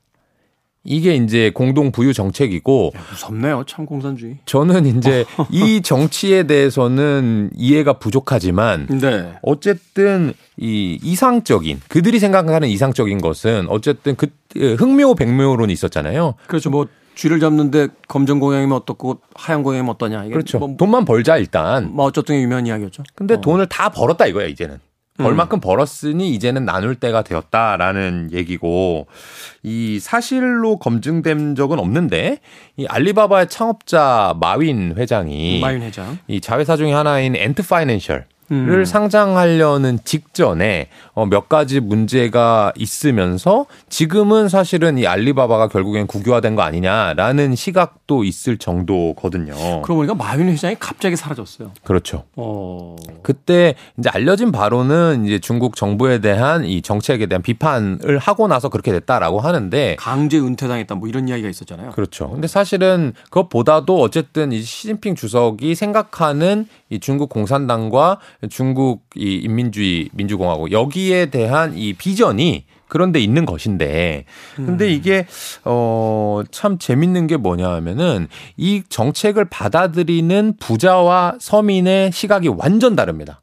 이게 0.84 1.16
이제 1.16 1.52
공동 1.54 1.92
부유 1.92 2.14
정책이고 2.14 2.94
야, 2.96 3.02
무섭네요. 3.12 3.64
참 3.68 3.86
공산주의. 3.86 4.38
저는 4.46 4.86
이제 4.98 5.26
이 5.52 5.82
정치에 5.82 6.44
대해서는 6.44 7.52
이해가 7.56 7.94
부족하지만 7.94 8.88
네. 8.88 9.34
어쨌든 9.44 10.34
이 10.58 10.98
이상적인 11.04 11.82
그들이 11.88 12.20
생각하는 12.20 12.68
이상적인 12.68 13.22
것은 13.22 13.68
어쨌든 13.70 14.16
그 14.16 14.28
흑묘 14.56 15.16
백묘론이 15.16 15.72
있었잖아요. 15.72 16.36
그렇죠. 16.48 16.72
뭐 16.72 16.88
쥐를 17.14 17.40
잡는데 17.40 17.90
검정 18.08 18.40
고양이면 18.40 18.76
어떻고 18.76 19.20
하얀 19.36 19.62
고양이면 19.62 19.94
어떠냐. 19.94 20.24
이게 20.24 20.34
그렇죠. 20.34 20.60
뭐, 20.60 20.76
돈만 20.78 21.06
벌자 21.06 21.38
일단. 21.38 21.94
뭐 21.94 22.06
어쨌든 22.06 22.42
유명한 22.42 22.66
이야기였죠. 22.66 23.04
근데 23.14 23.36
어. 23.36 23.42
돈을 23.42 23.68
다 23.68 23.90
벌었다 23.90 24.26
이거야 24.26 24.48
이제는. 24.48 24.80
벌만큼 25.18 25.58
음. 25.58 25.62
벌었으니 25.62 26.34
이제는 26.34 26.66
나눌 26.66 26.96
때가 26.96 27.22
되었다라는 27.22 28.30
얘기고 28.32 29.08
이 29.64 30.00
사실로 30.00 30.78
검증된 30.78 31.56
적은 31.56 31.80
없는데 31.80 32.40
이 32.78 32.86
알리바바의 32.88 33.50
창업자 33.50 34.36
마윈 34.40 34.96
회장이 34.98 35.60
마윈 35.60 35.82
회장 35.82 36.18
이 36.28 36.42
자회사 36.42 36.78
중에 36.78 36.92
하나인 36.94 37.36
앤트 37.36 37.68
파이낸셜 37.68 38.26
를 38.52 38.80
음. 38.80 38.86
상장하려는 38.86 40.00
직전에 40.04 40.90
어, 41.14 41.26
몇 41.26 41.48
가지 41.48 41.80
문제가 41.80 42.74
있으면서 42.76 43.66
지금은 43.88 44.50
사실은 44.50 44.98
이 44.98 45.08
알리바바가 45.08 45.70
결국엔 45.70 46.06
국유화된 46.08 46.56
거 46.56 46.62
아니냐라는 46.62 47.56
시각도 47.56 48.26
있을 48.26 48.58
정도거든요. 48.58 49.54
그러고 49.84 49.96
보니까 49.96 50.16
마윈 50.16 50.50
회장이 50.50 50.76
갑자기 50.82 51.16
사라졌어요. 51.16 51.72
그렇죠. 51.86 52.26
어... 52.36 52.98
그때 53.24 53.76
이제 53.98 54.10
알려진 54.10 54.52
바로는 54.52 55.24
이제 55.26 55.40
중국 55.40 55.78
정부에 55.78 56.20
대한 56.20 56.66
이 56.66 56.82
정책에 56.82 57.28
대한 57.28 57.42
비판을 57.42 58.18
하고 58.18 58.50
나서 58.50 58.68
그렇게 58.68 58.92
됐다라고 58.92 59.40
하는데 59.40 59.96
강제 59.98 60.38
은퇴당했다 60.40 60.96
뭐 60.96 61.08
이런 61.08 61.30
이야기가 61.30 61.48
있었잖아요. 61.48 61.92
그렇죠. 61.92 62.30
근데 62.30 62.50
사실은 62.50 63.14
그것보다도 63.30 64.02
어쨌든 64.02 64.52
이 64.52 64.62
시진핑 64.62 65.16
주석이 65.16 65.74
생각하는 65.76 66.68
이 66.90 67.00
중국 67.00 67.30
공산당과 67.30 68.20
중국 68.50 69.04
이 69.16 69.36
인민주의 69.36 70.10
민주공화국 70.14 70.72
여기에 70.72 71.28
대한 71.28 71.78
이 71.78 71.94
비전이 71.94 72.66
그런 72.88 73.14
데 73.14 73.20
있는 73.20 73.46
것인데 73.46 74.26
근데 74.56 74.86
음. 74.86 74.90
이게 74.90 75.26
어참 75.64 76.78
재밌는 76.78 77.28
게 77.28 77.38
뭐냐 77.38 77.70
하면은 77.70 78.28
이 78.58 78.84
정책을 78.90 79.46
받아들이는 79.46 80.56
부자와 80.60 81.36
서민의 81.40 82.12
시각이 82.12 82.50
완전 82.50 82.96
다릅니다. 82.96 83.42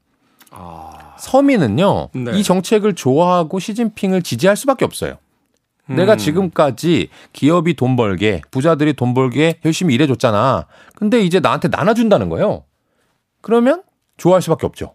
아. 0.50 1.14
서민은요. 1.18 2.10
네. 2.12 2.38
이 2.38 2.42
정책을 2.42 2.94
좋아하고 2.94 3.58
시진핑을 3.58 4.22
지지할 4.22 4.56
수밖에 4.56 4.84
없어요. 4.84 5.16
음. 5.90 5.96
내가 5.96 6.16
지금까지 6.16 7.08
기업이 7.32 7.74
돈 7.74 7.96
벌게 7.96 8.42
부자들이 8.50 8.92
돈 8.92 9.14
벌게 9.14 9.58
열심히 9.64 9.94
일해줬잖아. 9.94 10.66
근데 10.94 11.20
이제 11.20 11.40
나한테 11.40 11.68
나눠준다는 11.68 12.28
거예요. 12.28 12.64
그러면 13.40 13.82
좋아할 14.18 14.42
수밖에 14.42 14.66
없죠. 14.66 14.94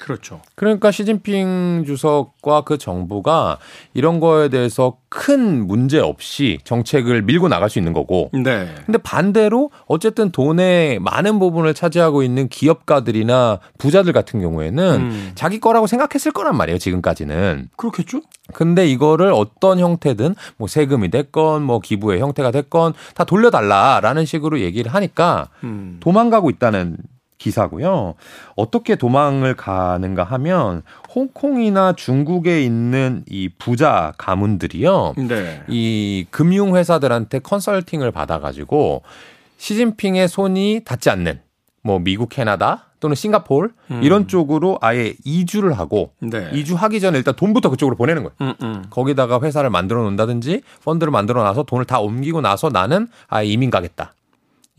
그렇죠. 0.00 0.40
그러니까 0.54 0.90
시진핑 0.90 1.84
주석과 1.86 2.62
그 2.62 2.78
정부가 2.78 3.58
이런 3.92 4.18
거에 4.18 4.48
대해서 4.48 4.96
큰 5.10 5.66
문제 5.66 5.98
없이 5.98 6.58
정책을 6.64 7.22
밀고 7.22 7.48
나갈 7.48 7.68
수 7.68 7.78
있는 7.78 7.92
거고. 7.92 8.30
네. 8.32 8.74
근데 8.86 8.98
반대로 8.98 9.70
어쨌든 9.86 10.30
돈의 10.30 11.00
많은 11.00 11.38
부분을 11.38 11.74
차지하고 11.74 12.22
있는 12.22 12.48
기업가들이나 12.48 13.60
부자들 13.76 14.14
같은 14.14 14.40
경우에는 14.40 15.00
음. 15.00 15.32
자기 15.34 15.60
거라고 15.60 15.86
생각했을 15.86 16.32
거란 16.32 16.56
말이에요, 16.56 16.78
지금까지는. 16.78 17.68
그렇겠죠? 17.76 18.22
근데 18.54 18.86
이거를 18.86 19.32
어떤 19.32 19.78
형태든 19.78 20.34
뭐 20.56 20.66
세금이 20.66 21.10
됐건 21.10 21.62
뭐 21.62 21.78
기부의 21.78 22.20
형태가 22.20 22.52
됐건 22.52 22.94
다 23.14 23.24
돌려달라라는 23.24 24.24
식으로 24.24 24.60
얘기를 24.60 24.94
하니까 24.94 25.48
음. 25.62 25.98
도망가고 26.00 26.48
있다는 26.48 26.96
기사고요. 27.40 28.14
어떻게 28.54 28.94
도망을 28.94 29.56
가는가 29.56 30.22
하면 30.22 30.82
홍콩이나 31.12 31.94
중국에 31.94 32.62
있는 32.62 33.24
이 33.28 33.48
부자 33.58 34.12
가문들이요. 34.18 35.14
네. 35.16 35.62
이 35.66 36.26
금융 36.30 36.76
회사들한테 36.76 37.40
컨설팅을 37.40 38.12
받아 38.12 38.38
가지고 38.38 39.02
시진핑의 39.56 40.28
손이 40.28 40.82
닿지 40.84 41.10
않는 41.10 41.40
뭐 41.82 41.98
미국, 41.98 42.28
캐나다 42.28 42.90
또는 43.00 43.16
싱가폴 43.16 43.72
음. 43.90 44.02
이런 44.02 44.28
쪽으로 44.28 44.78
아예 44.82 45.14
이주를 45.24 45.72
하고 45.78 46.12
네. 46.20 46.50
이주하기 46.52 47.00
전에 47.00 47.16
일단 47.16 47.34
돈부터 47.34 47.70
그쪽으로 47.70 47.96
보내는 47.96 48.22
거예요. 48.24 48.34
음, 48.42 48.54
음. 48.62 48.84
거기다가 48.90 49.40
회사를 49.40 49.70
만들어 49.70 50.02
놓는다든지 50.02 50.60
펀드를 50.84 51.10
만들어 51.10 51.42
놔서 51.42 51.62
돈을 51.62 51.86
다 51.86 52.00
옮기고 52.00 52.42
나서 52.42 52.68
나는 52.68 53.08
아예 53.28 53.46
이민 53.46 53.70
가겠다. 53.70 54.12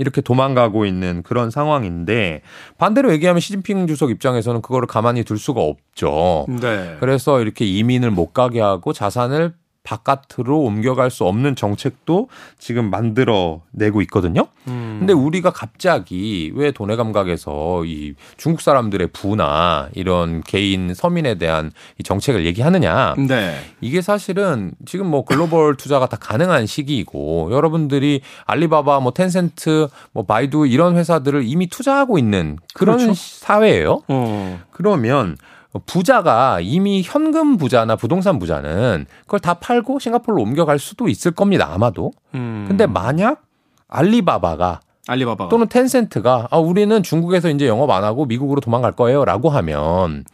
이렇게 0.01 0.19
도망가고 0.19 0.85
있는 0.85 1.21
그런 1.21 1.51
상황인데 1.51 2.41
반대로 2.79 3.11
얘기하면 3.13 3.39
시진핑 3.39 3.85
주석 3.85 4.09
입장에서는 4.09 4.61
그거를 4.61 4.87
가만히 4.87 5.23
둘 5.23 5.37
수가 5.37 5.61
없죠. 5.61 6.47
네. 6.49 6.97
그래서 6.99 7.39
이렇게 7.39 7.65
이민을 7.65 8.09
못 8.09 8.33
가게 8.33 8.59
하고 8.59 8.93
자산을 8.93 9.53
바깥으로 9.83 10.59
옮겨갈 10.59 11.09
수 11.09 11.25
없는 11.25 11.55
정책도 11.55 12.29
지금 12.59 12.89
만들어 12.89 13.61
내고 13.71 14.01
있거든요. 14.03 14.47
음. 14.67 14.97
근데 14.99 15.13
우리가 15.13 15.51
갑자기 15.51 16.51
왜 16.55 16.71
돈의 16.71 16.97
감각에서 16.97 17.83
이 17.85 18.13
중국 18.37 18.61
사람들의 18.61 19.07
부나 19.11 19.89
이런 19.93 20.41
개인 20.41 20.93
서민에 20.93 21.35
대한 21.35 21.71
이 21.97 22.03
정책을 22.03 22.45
얘기하느냐. 22.45 23.15
네. 23.27 23.55
이게 23.81 24.01
사실은 24.01 24.73
지금 24.85 25.07
뭐 25.07 25.25
글로벌 25.25 25.75
투자가 25.77 26.07
다 26.07 26.17
가능한 26.17 26.67
시기이고 26.67 27.49
여러분들이 27.51 28.21
알리바바 28.45 28.99
뭐 28.99 29.11
텐센트 29.11 29.87
뭐 30.11 30.25
바이두 30.25 30.67
이런 30.67 30.95
회사들을 30.95 31.43
이미 31.45 31.67
투자하고 31.67 32.19
있는 32.19 32.57
그런 32.75 32.97
그렇죠. 32.97 33.13
사회예요. 33.15 34.03
어. 34.07 34.61
그러면 34.71 35.37
부자가 35.85 36.59
이미 36.61 37.01
현금 37.03 37.57
부자나 37.57 37.95
부동산 37.95 38.39
부자는 38.39 39.05
그걸 39.21 39.39
다 39.39 39.55
팔고 39.55 39.99
싱가포르로 39.99 40.41
옮겨갈 40.41 40.79
수도 40.79 41.07
있을 41.07 41.31
겁니다. 41.31 41.69
아마도. 41.71 42.11
음. 42.35 42.65
근데 42.67 42.85
만약 42.85 43.43
알리바바가 43.87 44.81
알리바바 45.07 45.49
또는 45.49 45.67
텐센트가 45.67 46.47
아 46.51 46.57
우리는 46.57 47.01
중국에서 47.01 47.49
이제 47.49 47.67
영업 47.67 47.89
안 47.89 48.03
하고 48.03 48.25
미국으로 48.25 48.61
도망갈 48.61 48.91
거예요라고 48.93 49.49
하면 49.49 50.25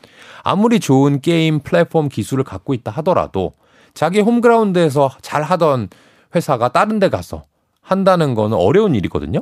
아무리 0.43 0.79
좋은 0.79 1.21
게임 1.21 1.59
플랫폼 1.59 2.09
기술을 2.09 2.43
갖고 2.43 2.73
있다 2.73 2.91
하더라도 2.91 3.53
자기 3.93 4.19
홈그라운드에서 4.19 5.11
잘 5.21 5.43
하던 5.43 5.89
회사가 6.35 6.69
다른 6.69 6.99
데 6.99 7.09
가서 7.09 7.43
한다는 7.81 8.35
거는 8.35 8.57
어려운 8.57 8.95
일이거든요. 8.95 9.41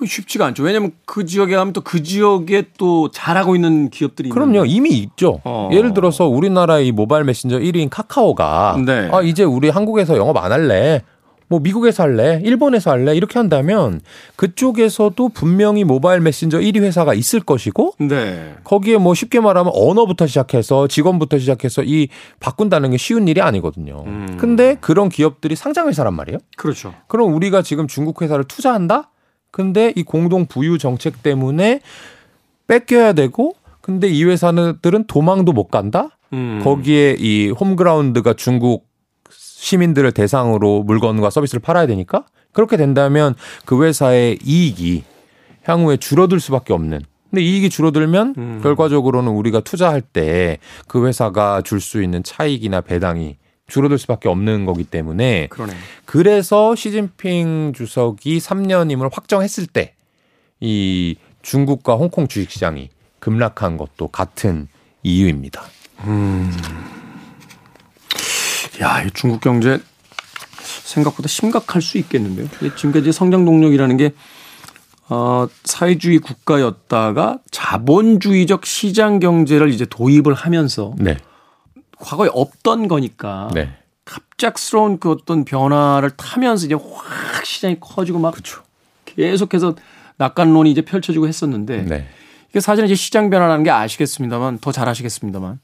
그 0.00 0.06
쉽지가 0.06 0.46
않죠. 0.46 0.62
왜냐하면 0.62 0.92
그 1.04 1.26
지역에 1.26 1.54
가면 1.54 1.74
또 1.74 1.82
그 1.82 2.02
지역에 2.02 2.68
또 2.78 3.10
잘하고 3.10 3.54
있는 3.54 3.90
기업들이 3.90 4.30
그럼요. 4.30 4.64
이미 4.64 4.90
있죠. 4.90 5.40
어. 5.44 5.68
예를 5.72 5.92
들어서 5.92 6.26
우리나라의 6.26 6.90
모바일 6.92 7.24
메신저 7.24 7.58
1위인 7.58 7.88
카카오가 7.90 8.78
네. 8.86 9.08
아 9.12 9.20
이제 9.20 9.44
우리 9.44 9.68
한국에서 9.68 10.16
영업 10.16 10.38
안 10.38 10.52
할래. 10.52 11.02
뭐 11.48 11.58
미국에서 11.58 12.04
할래, 12.04 12.40
일본에서 12.44 12.92
할래 12.92 13.14
이렇게 13.16 13.36
한다면 13.38 14.00
그쪽에서도 14.36 15.28
분명히 15.30 15.82
모바일 15.82 16.20
메신저 16.20 16.60
1위 16.60 16.80
회사가 16.80 17.12
있을 17.12 17.40
것이고 17.40 17.94
네. 17.98 18.54
거기에 18.62 18.98
뭐 18.98 19.14
쉽게 19.14 19.40
말하면 19.40 19.72
언어부터 19.74 20.28
시작해서 20.28 20.86
직원부터 20.86 21.38
시작해서 21.40 21.82
이 21.82 22.08
바꾼다는 22.38 22.92
게 22.92 22.96
쉬운 22.98 23.26
일이 23.28 23.40
아니거든요. 23.42 24.04
음. 24.06 24.36
근데 24.38 24.76
그런 24.80 25.08
기업들이 25.08 25.56
상장 25.56 25.88
회사란 25.88 26.14
말이에요. 26.14 26.38
그렇죠. 26.56 26.94
그럼 27.08 27.34
우리가 27.34 27.62
지금 27.62 27.88
중국 27.88 28.22
회사를 28.22 28.44
투자한다? 28.44 29.10
근데 29.50 29.92
이 29.96 30.02
공동 30.02 30.46
부유 30.46 30.78
정책 30.78 31.22
때문에 31.22 31.80
뺏겨야 32.66 33.12
되고 33.14 33.54
근데 33.80 34.08
이 34.08 34.24
회사들은 34.24 35.04
도망도 35.06 35.52
못 35.52 35.68
간다? 35.68 36.10
음. 36.32 36.60
거기에 36.62 37.16
이 37.18 37.50
홈그라운드가 37.50 38.34
중국 38.34 38.86
시민들을 39.30 40.12
대상으로 40.12 40.82
물건과 40.84 41.30
서비스를 41.30 41.60
팔아야 41.60 41.86
되니까 41.86 42.24
그렇게 42.52 42.76
된다면 42.76 43.34
그 43.64 43.82
회사의 43.84 44.38
이익이 44.44 45.04
향후에 45.64 45.96
줄어들 45.96 46.40
수밖에 46.40 46.72
없는. 46.72 47.00
근데 47.30 47.42
이익이 47.42 47.70
줄어들면 47.70 48.34
음. 48.38 48.60
결과적으로는 48.62 49.30
우리가 49.32 49.60
투자할 49.60 50.00
때 50.00 50.58
그 50.88 51.06
회사가 51.06 51.62
줄 51.62 51.80
수 51.80 52.02
있는 52.02 52.22
차익이나 52.22 52.80
배당이 52.80 53.36
줄어들 53.70 53.96
수밖에 53.96 54.28
없는 54.28 54.66
거기 54.66 54.84
때문에 54.84 55.46
그러네. 55.48 55.72
그래서 56.04 56.74
시진핑 56.74 57.72
주석이 57.74 58.38
3년임을 58.38 59.08
확정했을 59.10 59.66
때 59.66 59.94
이 60.60 61.16
중국과 61.42 61.94
홍콩 61.94 62.28
주식시장이 62.28 62.90
급락한 63.18 63.76
것도 63.76 64.08
같은 64.08 64.68
이유입니다. 65.02 65.62
음. 66.04 66.50
야, 68.80 69.02
이 69.02 69.10
중국 69.12 69.40
경제 69.40 69.80
생각보다 70.84 71.28
심각할 71.28 71.82
수 71.82 71.98
있겠는데요. 71.98 72.48
지금까지 72.76 73.12
성장 73.12 73.44
동력이라는 73.44 73.96
게 73.96 74.12
어, 75.08 75.48
사회주의 75.64 76.18
국가였다가 76.18 77.38
자본주의적 77.50 78.64
시장 78.64 79.18
경제를 79.18 79.70
이제 79.70 79.84
도입을 79.84 80.34
하면서 80.34 80.94
네. 80.98 81.16
과거에 82.00 82.28
없던 82.32 82.88
거니까 82.88 83.48
네. 83.54 83.70
갑작스러운 84.04 84.98
그 84.98 85.10
어떤 85.10 85.44
변화를 85.44 86.10
타면서 86.10 86.66
이제 86.66 86.74
확 86.74 87.44
시장이 87.46 87.78
커지고 87.78 88.18
막 88.18 88.34
그쵸. 88.34 88.62
계속해서 89.04 89.76
낙관론이 90.16 90.70
이제 90.70 90.82
펼쳐지고 90.82 91.28
했었는데 91.28 91.82
네. 91.82 92.08
이게 92.50 92.60
사실은 92.60 92.86
이제 92.86 92.94
시장 92.94 93.30
변화라는 93.30 93.62
게 93.62 93.70
아시겠습니다만 93.70 94.58
더 94.58 94.72
잘 94.72 94.88
아시겠습니다만 94.88 95.60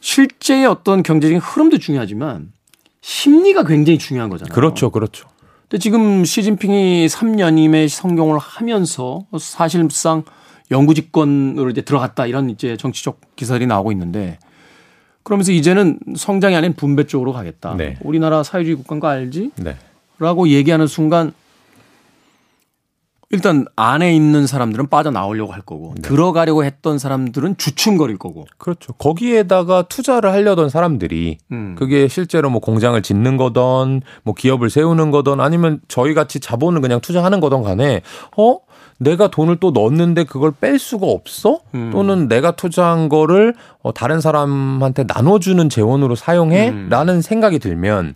실제의 0.00 0.66
어떤 0.66 1.02
경제적인 1.02 1.40
흐름도 1.40 1.78
중요하지만 1.78 2.52
심리가 3.00 3.64
굉장히 3.64 3.98
중요한 3.98 4.30
거잖아요. 4.30 4.54
그렇죠, 4.54 4.90
그렇죠. 4.90 5.28
근데 5.62 5.78
지금 5.78 6.24
시진핑이 6.24 7.06
3년임의 7.06 7.88
성공을 7.88 8.38
하면서 8.38 9.26
사실상 9.40 10.22
영구 10.70 10.94
집권으로 10.94 11.70
이제 11.70 11.80
들어갔다 11.82 12.26
이런 12.26 12.50
이제 12.50 12.76
정치적 12.76 13.20
기사들이 13.36 13.66
나오고 13.66 13.90
있는데 13.92 14.38
그러면서 15.26 15.50
이제는 15.50 15.98
성장이 16.14 16.54
아닌 16.54 16.72
분배 16.72 17.02
쪽으로 17.02 17.32
가겠다. 17.32 17.74
네. 17.74 17.96
우리나라 18.00 18.44
사회주의 18.44 18.76
국가인 18.76 19.00
거 19.00 19.08
알지? 19.08 19.50
네. 19.56 19.74
라고 20.20 20.46
얘기하는 20.48 20.86
순간 20.86 21.32
일단 23.30 23.64
안에 23.74 24.14
있는 24.14 24.46
사람들은 24.46 24.86
빠져나오려고 24.86 25.52
할 25.52 25.62
거고 25.62 25.94
네. 25.96 26.02
들어가려고 26.02 26.64
했던 26.64 27.00
사람들은 27.00 27.56
주춤거릴 27.56 28.18
거고. 28.18 28.46
그렇죠. 28.56 28.92
거기에다가 28.92 29.82
투자를 29.82 30.30
하려던 30.30 30.68
사람들이 30.68 31.38
음. 31.50 31.74
그게 31.76 32.06
실제로 32.06 32.48
뭐 32.48 32.60
공장을 32.60 33.02
짓는 33.02 33.36
거던 33.36 34.02
뭐 34.22 34.32
기업을 34.32 34.70
세우는 34.70 35.10
거던 35.10 35.40
아니면 35.40 35.80
저희 35.88 36.14
같이 36.14 36.38
자본을 36.38 36.80
그냥 36.80 37.00
투자하는 37.00 37.40
거던 37.40 37.64
간에 37.64 38.02
어 38.36 38.58
내가 38.98 39.28
돈을 39.28 39.56
또 39.56 39.70
넣었는데 39.70 40.24
그걸 40.24 40.52
뺄 40.52 40.78
수가 40.78 41.06
없어? 41.06 41.60
음. 41.74 41.90
또는 41.92 42.28
내가 42.28 42.52
투자한 42.52 43.08
거를 43.08 43.54
어, 43.82 43.92
다른 43.92 44.20
사람한테 44.20 45.04
나눠주는 45.04 45.68
재원으로 45.68 46.14
사용해? 46.14 46.68
음. 46.70 46.88
라는 46.88 47.20
생각이 47.20 47.58
들면 47.58 48.14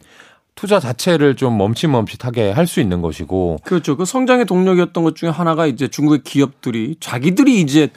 투자 0.54 0.80
자체를 0.80 1.36
좀 1.36 1.56
멈칫멈칫하게 1.58 2.52
할 2.52 2.66
수 2.66 2.80
있는 2.80 3.02
것이고. 3.02 3.58
그렇죠. 3.64 3.96
그 3.96 4.04
성장의 4.04 4.46
동력이었던 4.46 5.04
것 5.04 5.16
중에 5.16 5.30
하나가 5.30 5.66
이제 5.66 5.88
중국의 5.88 6.22
기업들이 6.22 6.96
자기들이 7.00 7.60
이제 7.60 7.88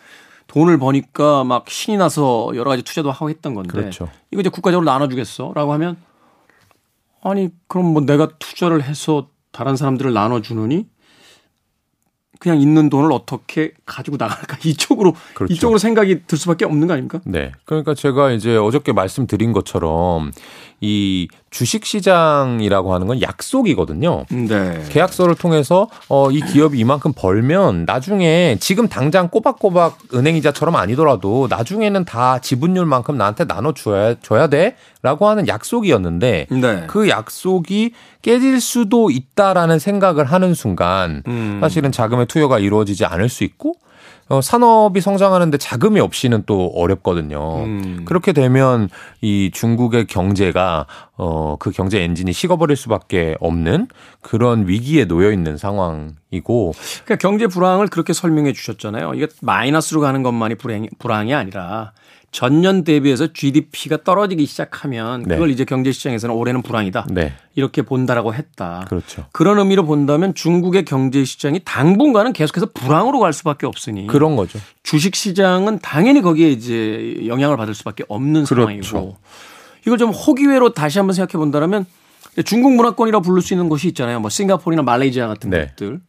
돈을 0.48 0.78
버니까 0.78 1.44
막 1.44 1.70
신이 1.70 1.98
나서 1.98 2.52
여러 2.56 2.70
가지 2.70 2.84
투자도 2.84 3.12
하고 3.12 3.30
했던 3.30 3.54
건데. 3.54 3.70
그렇죠. 3.72 4.10
이거 4.32 4.42
이제 4.42 4.50
국가적으로 4.50 4.86
나눠주겠어? 4.86 5.52
라고 5.56 5.74
하면 5.74 5.98
아니, 7.22 7.50
그럼 7.68 7.94
뭐 7.94 8.02
내가 8.02 8.28
투자를 8.40 8.84
해서 8.84 9.28
다른 9.52 9.76
사람들을 9.76 10.14
나눠주느니 10.14 10.86
그냥 12.44 12.60
있는 12.60 12.90
돈을 12.90 13.14
어떻게 13.14 13.72
가지고 13.86 14.18
나갈까 14.18 14.58
이쪽으로 14.68 15.14
그렇죠. 15.34 15.54
이쪽으로 15.54 15.78
생각이 15.78 16.24
들 16.28 16.38
수밖에 16.38 16.66
없는 16.66 16.88
거 16.88 16.94
아닙니까? 16.94 17.22
네. 17.24 17.54
그러니까 17.64 17.94
제가 17.94 18.32
이제 18.32 18.58
어저께 18.58 18.92
말씀드린 18.92 19.54
것처럼 19.54 20.34
이 20.82 21.30
주식 21.54 21.86
시장이라고 21.86 22.96
하는 22.96 23.06
건 23.06 23.22
약속이거든요. 23.22 24.26
네. 24.30 24.84
계약서를 24.90 25.36
통해서 25.36 25.88
어, 26.10 26.32
이 26.32 26.42
기업이 26.42 26.80
이만큼 26.80 27.14
벌면 27.16 27.86
나중에 27.86 28.58
지금 28.60 28.88
당장 28.88 29.30
꼬박꼬박 29.30 30.00
은행 30.16 30.36
이자처럼 30.36 30.76
아니더라도 30.76 31.46
나중에는 31.50 32.06
다 32.06 32.40
지분율만큼 32.40 33.18
나한테 33.18 33.46
나눠 33.46 33.72
줘야 33.74 34.16
줘야 34.16 34.48
돼라고 34.48 35.28
하는 35.28 35.48
약속이었는데 35.48 36.48
네. 36.50 36.84
그 36.88 37.08
약속이 37.08 37.94
깨질 38.24 38.60
수도 38.60 39.12
있다라는 39.12 39.78
생각을 39.78 40.26
하는 40.26 40.56
순간 40.56 41.22
음. 41.28 41.60
사실은 41.62 41.92
자금의 41.92 42.26
투여가 42.26 42.58
이루어지지 42.58 43.06
않을 43.06 43.30
수 43.30 43.44
있고 43.44 43.76
어, 44.30 44.42
산업이 44.42 45.02
성장하는데 45.02 45.58
자금이 45.58 46.00
없이는 46.00 46.44
또 46.46 46.72
어렵거든요. 46.76 47.64
음. 47.64 48.06
그렇게 48.06 48.34
되면 48.34 48.90
이 49.22 49.52
중국의 49.54 50.08
경제가 50.08 50.86
어, 51.18 51.56
그 51.60 51.72
경제 51.72 52.02
엔진이 52.02 52.34
식어버릴 52.34 52.76
수밖에 52.76 53.36
없는 53.40 53.88
그런 54.22 54.68
위기에 54.68 55.06
놓여 55.06 55.32
있는 55.32 55.58
상황이고. 55.58 56.74
그러니까 57.04 57.16
경제 57.18 57.48
불황을 57.48 57.88
그렇게 57.88 58.14
설명해 58.14 58.54
주셨잖아요. 58.54 59.14
이게 59.14 59.28
마이너스로 59.42 60.02
가는 60.02 60.24
것만이 60.24 60.56
불행, 60.56 60.88
불황이 61.00 61.34
아니라 61.34 61.92
전년 62.34 62.84
대비해서 62.84 63.32
GDP가 63.32 64.04
떨어지기 64.04 64.48
시작하면 64.48 65.22
네. 65.22 65.36
그걸 65.36 65.50
네. 65.50 65.54
이제 65.54 65.66
경제 65.66 65.92
시장에서는 65.92 66.34
올해는 66.36 66.64
불황이다. 66.64 67.06
네. 67.12 67.34
이렇게 67.54 67.84
본다라고 67.84 68.34
했다. 68.34 68.86
그렇죠. 68.90 69.28
그런 69.32 69.60
의미로 69.60 69.86
본다면 69.86 70.34
중국의 70.34 70.84
경제 70.84 71.24
시장이 71.24 71.62
당분간은 71.64 72.34
계속해서 72.34 72.70
불황으로 72.74 73.20
갈 73.20 73.34
수밖에 73.34 73.68
없으니 73.68 74.08
그런 74.08 74.36
거죠. 74.36 74.60
주식 74.82 75.16
시장은 75.16 75.80
당연히 75.80 76.22
거기에 76.22 76.50
이제 76.50 77.22
영향을 77.28 77.56
받을 77.56 77.76
수밖에 77.76 78.04
없는 78.08 78.46
그렇죠. 78.46 78.84
상황이고 78.84 79.18
이걸 79.86 79.98
좀 80.00 80.10
호기외로 80.10 80.74
다시 80.74 80.98
한번 80.98 81.14
생각해 81.14 81.38
본다면 81.38 81.86
중국 82.46 82.74
문화권이라 82.74 83.20
부를 83.20 83.44
수 83.44 83.54
있는 83.54 83.70
곳이 83.70 83.88
있잖아요. 83.90 84.20
뭐 84.20 84.32
싱가포르나 84.32 84.82
말레이시아 84.82 85.28
같은 85.28 85.52
네. 85.52 85.68
것들. 85.68 86.02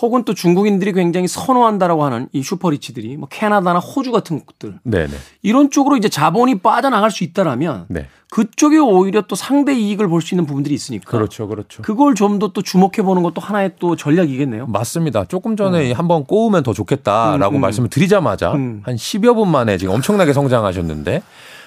혹은 0.00 0.24
또 0.24 0.32
중국인들이 0.32 0.92
굉장히 0.94 1.28
선호한다라고 1.28 2.02
하는 2.04 2.28
이 2.32 2.42
슈퍼리치들이 2.42 3.18
뭐 3.18 3.28
캐나다나 3.30 3.78
호주 3.78 4.10
같은 4.10 4.40
곳들 4.40 4.78
네네. 4.84 5.12
이런 5.42 5.70
쪽으로 5.70 5.98
이제 5.98 6.08
자본이 6.08 6.60
빠져나갈 6.60 7.10
수 7.10 7.24
있다라면 7.24 7.86
네. 7.88 8.08
그쪽에 8.30 8.78
오히려 8.78 9.20
또 9.22 9.36
상대 9.36 9.74
이익을 9.74 10.08
볼 10.08 10.22
수 10.22 10.34
있는 10.34 10.46
부분들이 10.46 10.74
있으니까 10.74 11.10
그렇죠, 11.10 11.46
그렇죠. 11.46 11.82
그걸 11.82 12.14
좀 12.14 12.38
더 12.38 12.48
또 12.54 12.62
주목해 12.62 13.02
보는 13.02 13.22
것도 13.22 13.42
하나의 13.42 13.72
또 13.78 13.94
전략이겠네요. 13.94 14.66
맞습니다. 14.66 15.26
조금 15.26 15.56
전에 15.56 15.90
음. 15.90 15.98
한번 15.98 16.24
꼬우면 16.24 16.62
더 16.62 16.72
좋겠다라고 16.72 17.56
음, 17.56 17.58
음. 17.58 17.60
말씀을 17.60 17.90
드리자마자 17.90 18.52
음. 18.54 18.80
한 18.84 18.96
10여 18.96 19.34
분 19.34 19.50
만에 19.50 19.76
지금 19.76 19.92
엄청나게 19.94 20.32
성장하셨는데 20.32 21.22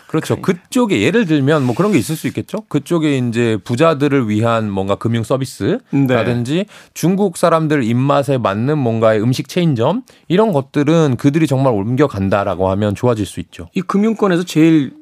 그렇죠. 0.07 0.35
그러니까. 0.39 0.63
그쪽에 0.63 1.01
예를 1.01 1.25
들면 1.25 1.63
뭐 1.63 1.75
그런 1.75 1.91
게 1.91 1.97
있을 1.97 2.15
수 2.15 2.27
있겠죠. 2.27 2.61
그쪽에 2.69 3.17
이제 3.17 3.57
부자들을 3.63 4.29
위한 4.29 4.69
뭔가 4.69 4.95
금융 4.95 5.23
서비스라든지 5.23 6.55
네. 6.55 6.65
중국 6.93 7.37
사람들 7.37 7.83
입맛에 7.83 8.37
맞는 8.37 8.77
뭔가의 8.77 9.21
음식 9.21 9.49
체인점 9.49 10.03
이런 10.27 10.53
것들은 10.53 11.17
그들이 11.17 11.47
정말 11.47 11.73
옮겨간다라고 11.73 12.69
하면 12.69 12.95
좋아질 12.95 13.25
수 13.25 13.39
있죠. 13.39 13.69
이 13.73 13.81
금융권에서 13.81 14.43
제일 14.43 14.93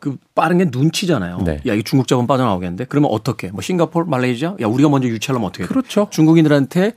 그 0.00 0.16
빠른 0.34 0.58
게 0.58 0.66
눈치잖아요. 0.70 1.38
네. 1.44 1.60
야, 1.66 1.72
이 1.72 1.82
중국 1.82 2.06
자본 2.06 2.26
빠져나오겠는데? 2.26 2.84
그러면 2.90 3.10
어떻게? 3.10 3.48
뭐 3.48 3.62
싱가포르, 3.62 4.06
말레이시아? 4.06 4.56
야, 4.60 4.66
우리가 4.66 4.90
먼저 4.90 5.08
유치하려면 5.08 5.48
어떻게 5.48 5.64
해? 5.64 5.66
그렇죠. 5.66 6.08
중국인들한테 6.10 6.92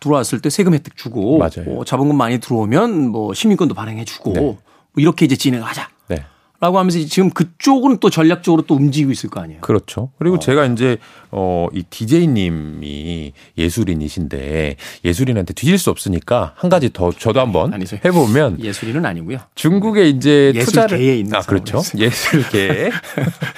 들어왔을 0.00 0.40
때 0.40 0.50
세금 0.50 0.74
혜택 0.74 0.96
주고 0.96 1.38
맞아요. 1.38 1.64
뭐 1.64 1.84
자본금 1.84 2.16
많이 2.16 2.40
들어오면 2.40 3.08
뭐 3.08 3.32
시민권도 3.32 3.74
발행해 3.74 4.04
주고 4.04 4.32
네. 4.32 4.40
뭐 4.40 4.58
이렇게 4.96 5.24
이제 5.24 5.36
진행하자. 5.36 5.88
네. 6.62 6.66
라고 6.66 6.78
하면서 6.78 7.00
지금 7.06 7.28
그쪽은 7.30 7.98
또 7.98 8.08
전략적으로 8.08 8.62
또 8.62 8.76
움직이고 8.76 9.10
있을 9.10 9.28
거 9.28 9.40
아니에요. 9.40 9.60
그렇죠. 9.62 10.10
그리고 10.18 10.36
어. 10.36 10.38
제가 10.38 10.64
이제 10.66 10.96
어, 11.32 11.66
이 11.72 11.82
DJ님이 11.82 13.32
예술인이신데 13.58 14.76
예술인한테 15.04 15.54
뒤질 15.54 15.76
수 15.76 15.90
없으니까 15.90 16.52
한 16.54 16.70
가지 16.70 16.92
더 16.92 17.10
저도 17.10 17.40
한번 17.40 17.74
아니죠. 17.74 17.98
해보면 18.04 18.60
예술인은 18.62 19.04
아니고요. 19.04 19.38
중국에 19.56 20.08
이제 20.08 20.52
투자를 20.60 20.98
예술계에 20.98 21.18
있는 21.18 21.34
아 21.34 21.40
그렇죠. 21.40 21.82
예술계 21.96 22.90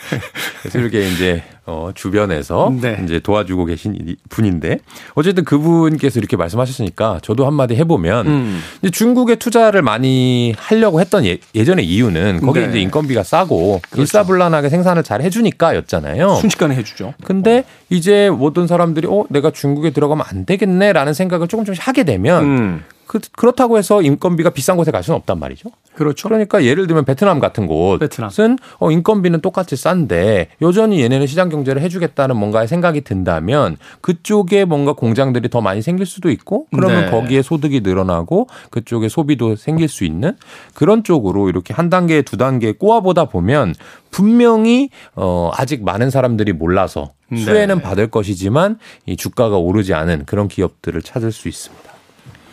예술계 0.65 1.09
이제 1.11 1.43
어, 1.67 1.91
주변에서 1.95 2.75
네. 2.81 3.01
이제 3.05 3.21
도와주고 3.21 3.65
계신 3.65 4.17
분인데 4.29 4.81
어쨌든 5.15 5.45
그분께서 5.45 6.19
이렇게 6.21 6.37
말씀하셨으니까 6.37 7.21
저도 7.23 7.47
한마디 7.47 7.75
해보면 7.77 8.27
음. 8.27 8.61
이제 8.83 8.91
중국에 8.91 9.37
투자를 9.37 9.81
많이 9.81 10.55
하려고 10.59 11.01
했던 11.01 11.25
예, 11.25 11.39
예전의 11.55 11.87
이유는 11.87 12.41
거기 12.43 12.61
네. 12.61 12.69
이제 12.69 12.81
인건비가 12.81 13.23
싸고 13.23 13.81
그렇죠. 13.83 14.03
일사불란하게 14.03 14.69
생산을 14.69 15.03
잘 15.03 15.23
해주니까였잖아요. 15.23 16.35
순식간에 16.35 16.75
해주죠. 16.77 17.15
근데 17.25 17.65
이제 17.89 18.29
모든 18.29 18.67
사람들이 18.67 19.07
어 19.11 19.25
내가 19.31 19.51
중국에 19.51 19.91
들어가면 19.91 20.27
안 20.29 20.45
되겠네라는 20.45 21.15
생각을 21.15 21.49
조금 21.49 21.65
조금씩 21.65 21.87
하게 21.87 22.05
되면 22.05 22.45
음. 22.45 22.85
그, 23.07 23.21
그렇다고 23.33 23.79
해서 23.79 24.03
인건비가 24.03 24.51
비싼 24.51 24.77
곳에 24.77 24.91
갈 24.91 25.03
수는 25.03 25.17
없단 25.19 25.39
말이죠. 25.39 25.71
그렇죠. 25.95 26.29
그러니까 26.29 26.65
예를 26.65 26.87
들면 26.87 27.05
베트남 27.05 27.39
같은 27.39 27.67
곳은 27.67 27.99
베트남. 27.99 28.31
어, 28.79 28.91
인건비는 28.91 29.41
똑같이 29.41 29.77
싼데 29.77 30.49
여전히 30.63 31.03
얘네는 31.03 31.27
시장 31.27 31.49
경제를 31.49 31.83
해주겠다는 31.83 32.37
뭔가의 32.37 32.69
생각이 32.69 33.03
든다면 33.03 33.77
그쪽에 34.01 34.65
뭔가 34.65 34.93
공장들이 34.93 35.49
더 35.49 35.61
많이 35.61 35.83
생길 35.83 36.07
수도 36.07 36.31
있고 36.31 36.67
그러면 36.75 37.07
네. 37.07 37.11
거기에 37.11 37.43
소득이 37.43 37.81
늘어나고 37.81 38.49
그쪽에 38.71 39.09
소비도 39.09 39.57
생길 39.57 39.89
수 39.89 40.05
있는 40.05 40.37
그런 40.75 41.05
쪽으로 41.05 41.49
이렇게 41.49 41.73
한 41.73 41.91
단계 41.91 42.23
두 42.23 42.37
단계 42.37 42.73
꼬아보다 42.73 43.27
보면 43.27 43.75
분명히 44.11 44.91
어, 45.15 45.51
아직 45.55 45.85
많은 45.85 46.11
사람들이 46.11 46.53
몰라서 46.53 47.13
네. 47.29 47.39
수혜는 47.39 47.77
네. 47.77 47.83
받을 47.83 48.11
것이지만 48.11 48.79
이 49.07 49.17
주가가 49.17 49.57
오르지 49.57 49.95
않은 49.95 50.25
그런 50.27 50.49
기업들을 50.49 51.03
찾을 51.03 51.33
수 51.33 51.49
있습니다. 51.49 51.93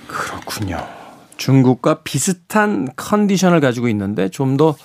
그렇군요. 0.07 1.00
중국과 1.41 2.03
비슷한 2.03 2.87
컨디션을 2.95 3.59
가지고 3.61 3.87
있는데 3.89 4.29
좀 4.29 4.57
더 4.57 4.75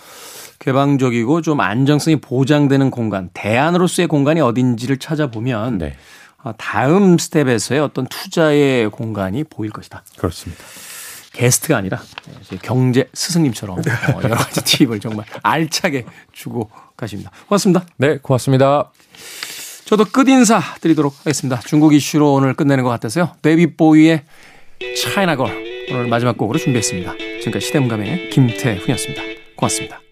개방적이고 0.58 1.42
좀 1.42 1.60
안정성이 1.60 2.16
보장되는 2.16 2.90
공간, 2.90 3.28
대안으로서의 3.34 4.08
공간이 4.08 4.40
어딘지를 4.40 4.96
찾아보면 4.96 5.78
네. 5.78 5.96
어, 6.42 6.52
다음 6.56 7.18
스텝에서의 7.18 7.80
어떤 7.80 8.06
투자의 8.06 8.88
공간이 8.90 9.44
보일 9.44 9.70
것이다. 9.70 10.02
그렇습니다. 10.16 10.62
게스트가 11.32 11.76
아니라 11.76 12.00
경제 12.62 13.08
스승님처럼 13.12 13.80
어, 13.80 14.20
여러 14.22 14.36
가지 14.36 14.64
팁을 14.64 15.00
정말 15.00 15.26
알차게 15.42 16.06
주고 16.32 16.70
가십니다. 16.96 17.30
고맙습니다. 17.48 17.84
네, 17.98 18.18
고맙습니다. 18.18 18.90
저도 19.84 20.06
끝 20.06 20.28
인사 20.28 20.60
드리도록 20.80 21.18
하겠습니다. 21.18 21.60
중국 21.66 21.92
이슈로 21.92 22.32
오늘 22.32 22.54
끝내는 22.54 22.82
것 22.82 22.90
같아서요. 22.90 23.32
데뷔 23.42 23.76
보이의 23.76 24.24
차이나걸 25.02 25.75
오늘 25.90 26.06
마지막 26.08 26.36
곡으로 26.36 26.58
준비했습니다. 26.58 27.16
지금까지 27.40 27.66
시대문감의 27.66 28.30
김태훈이었습니다. 28.30 29.22
고맙습니다. 29.56 30.05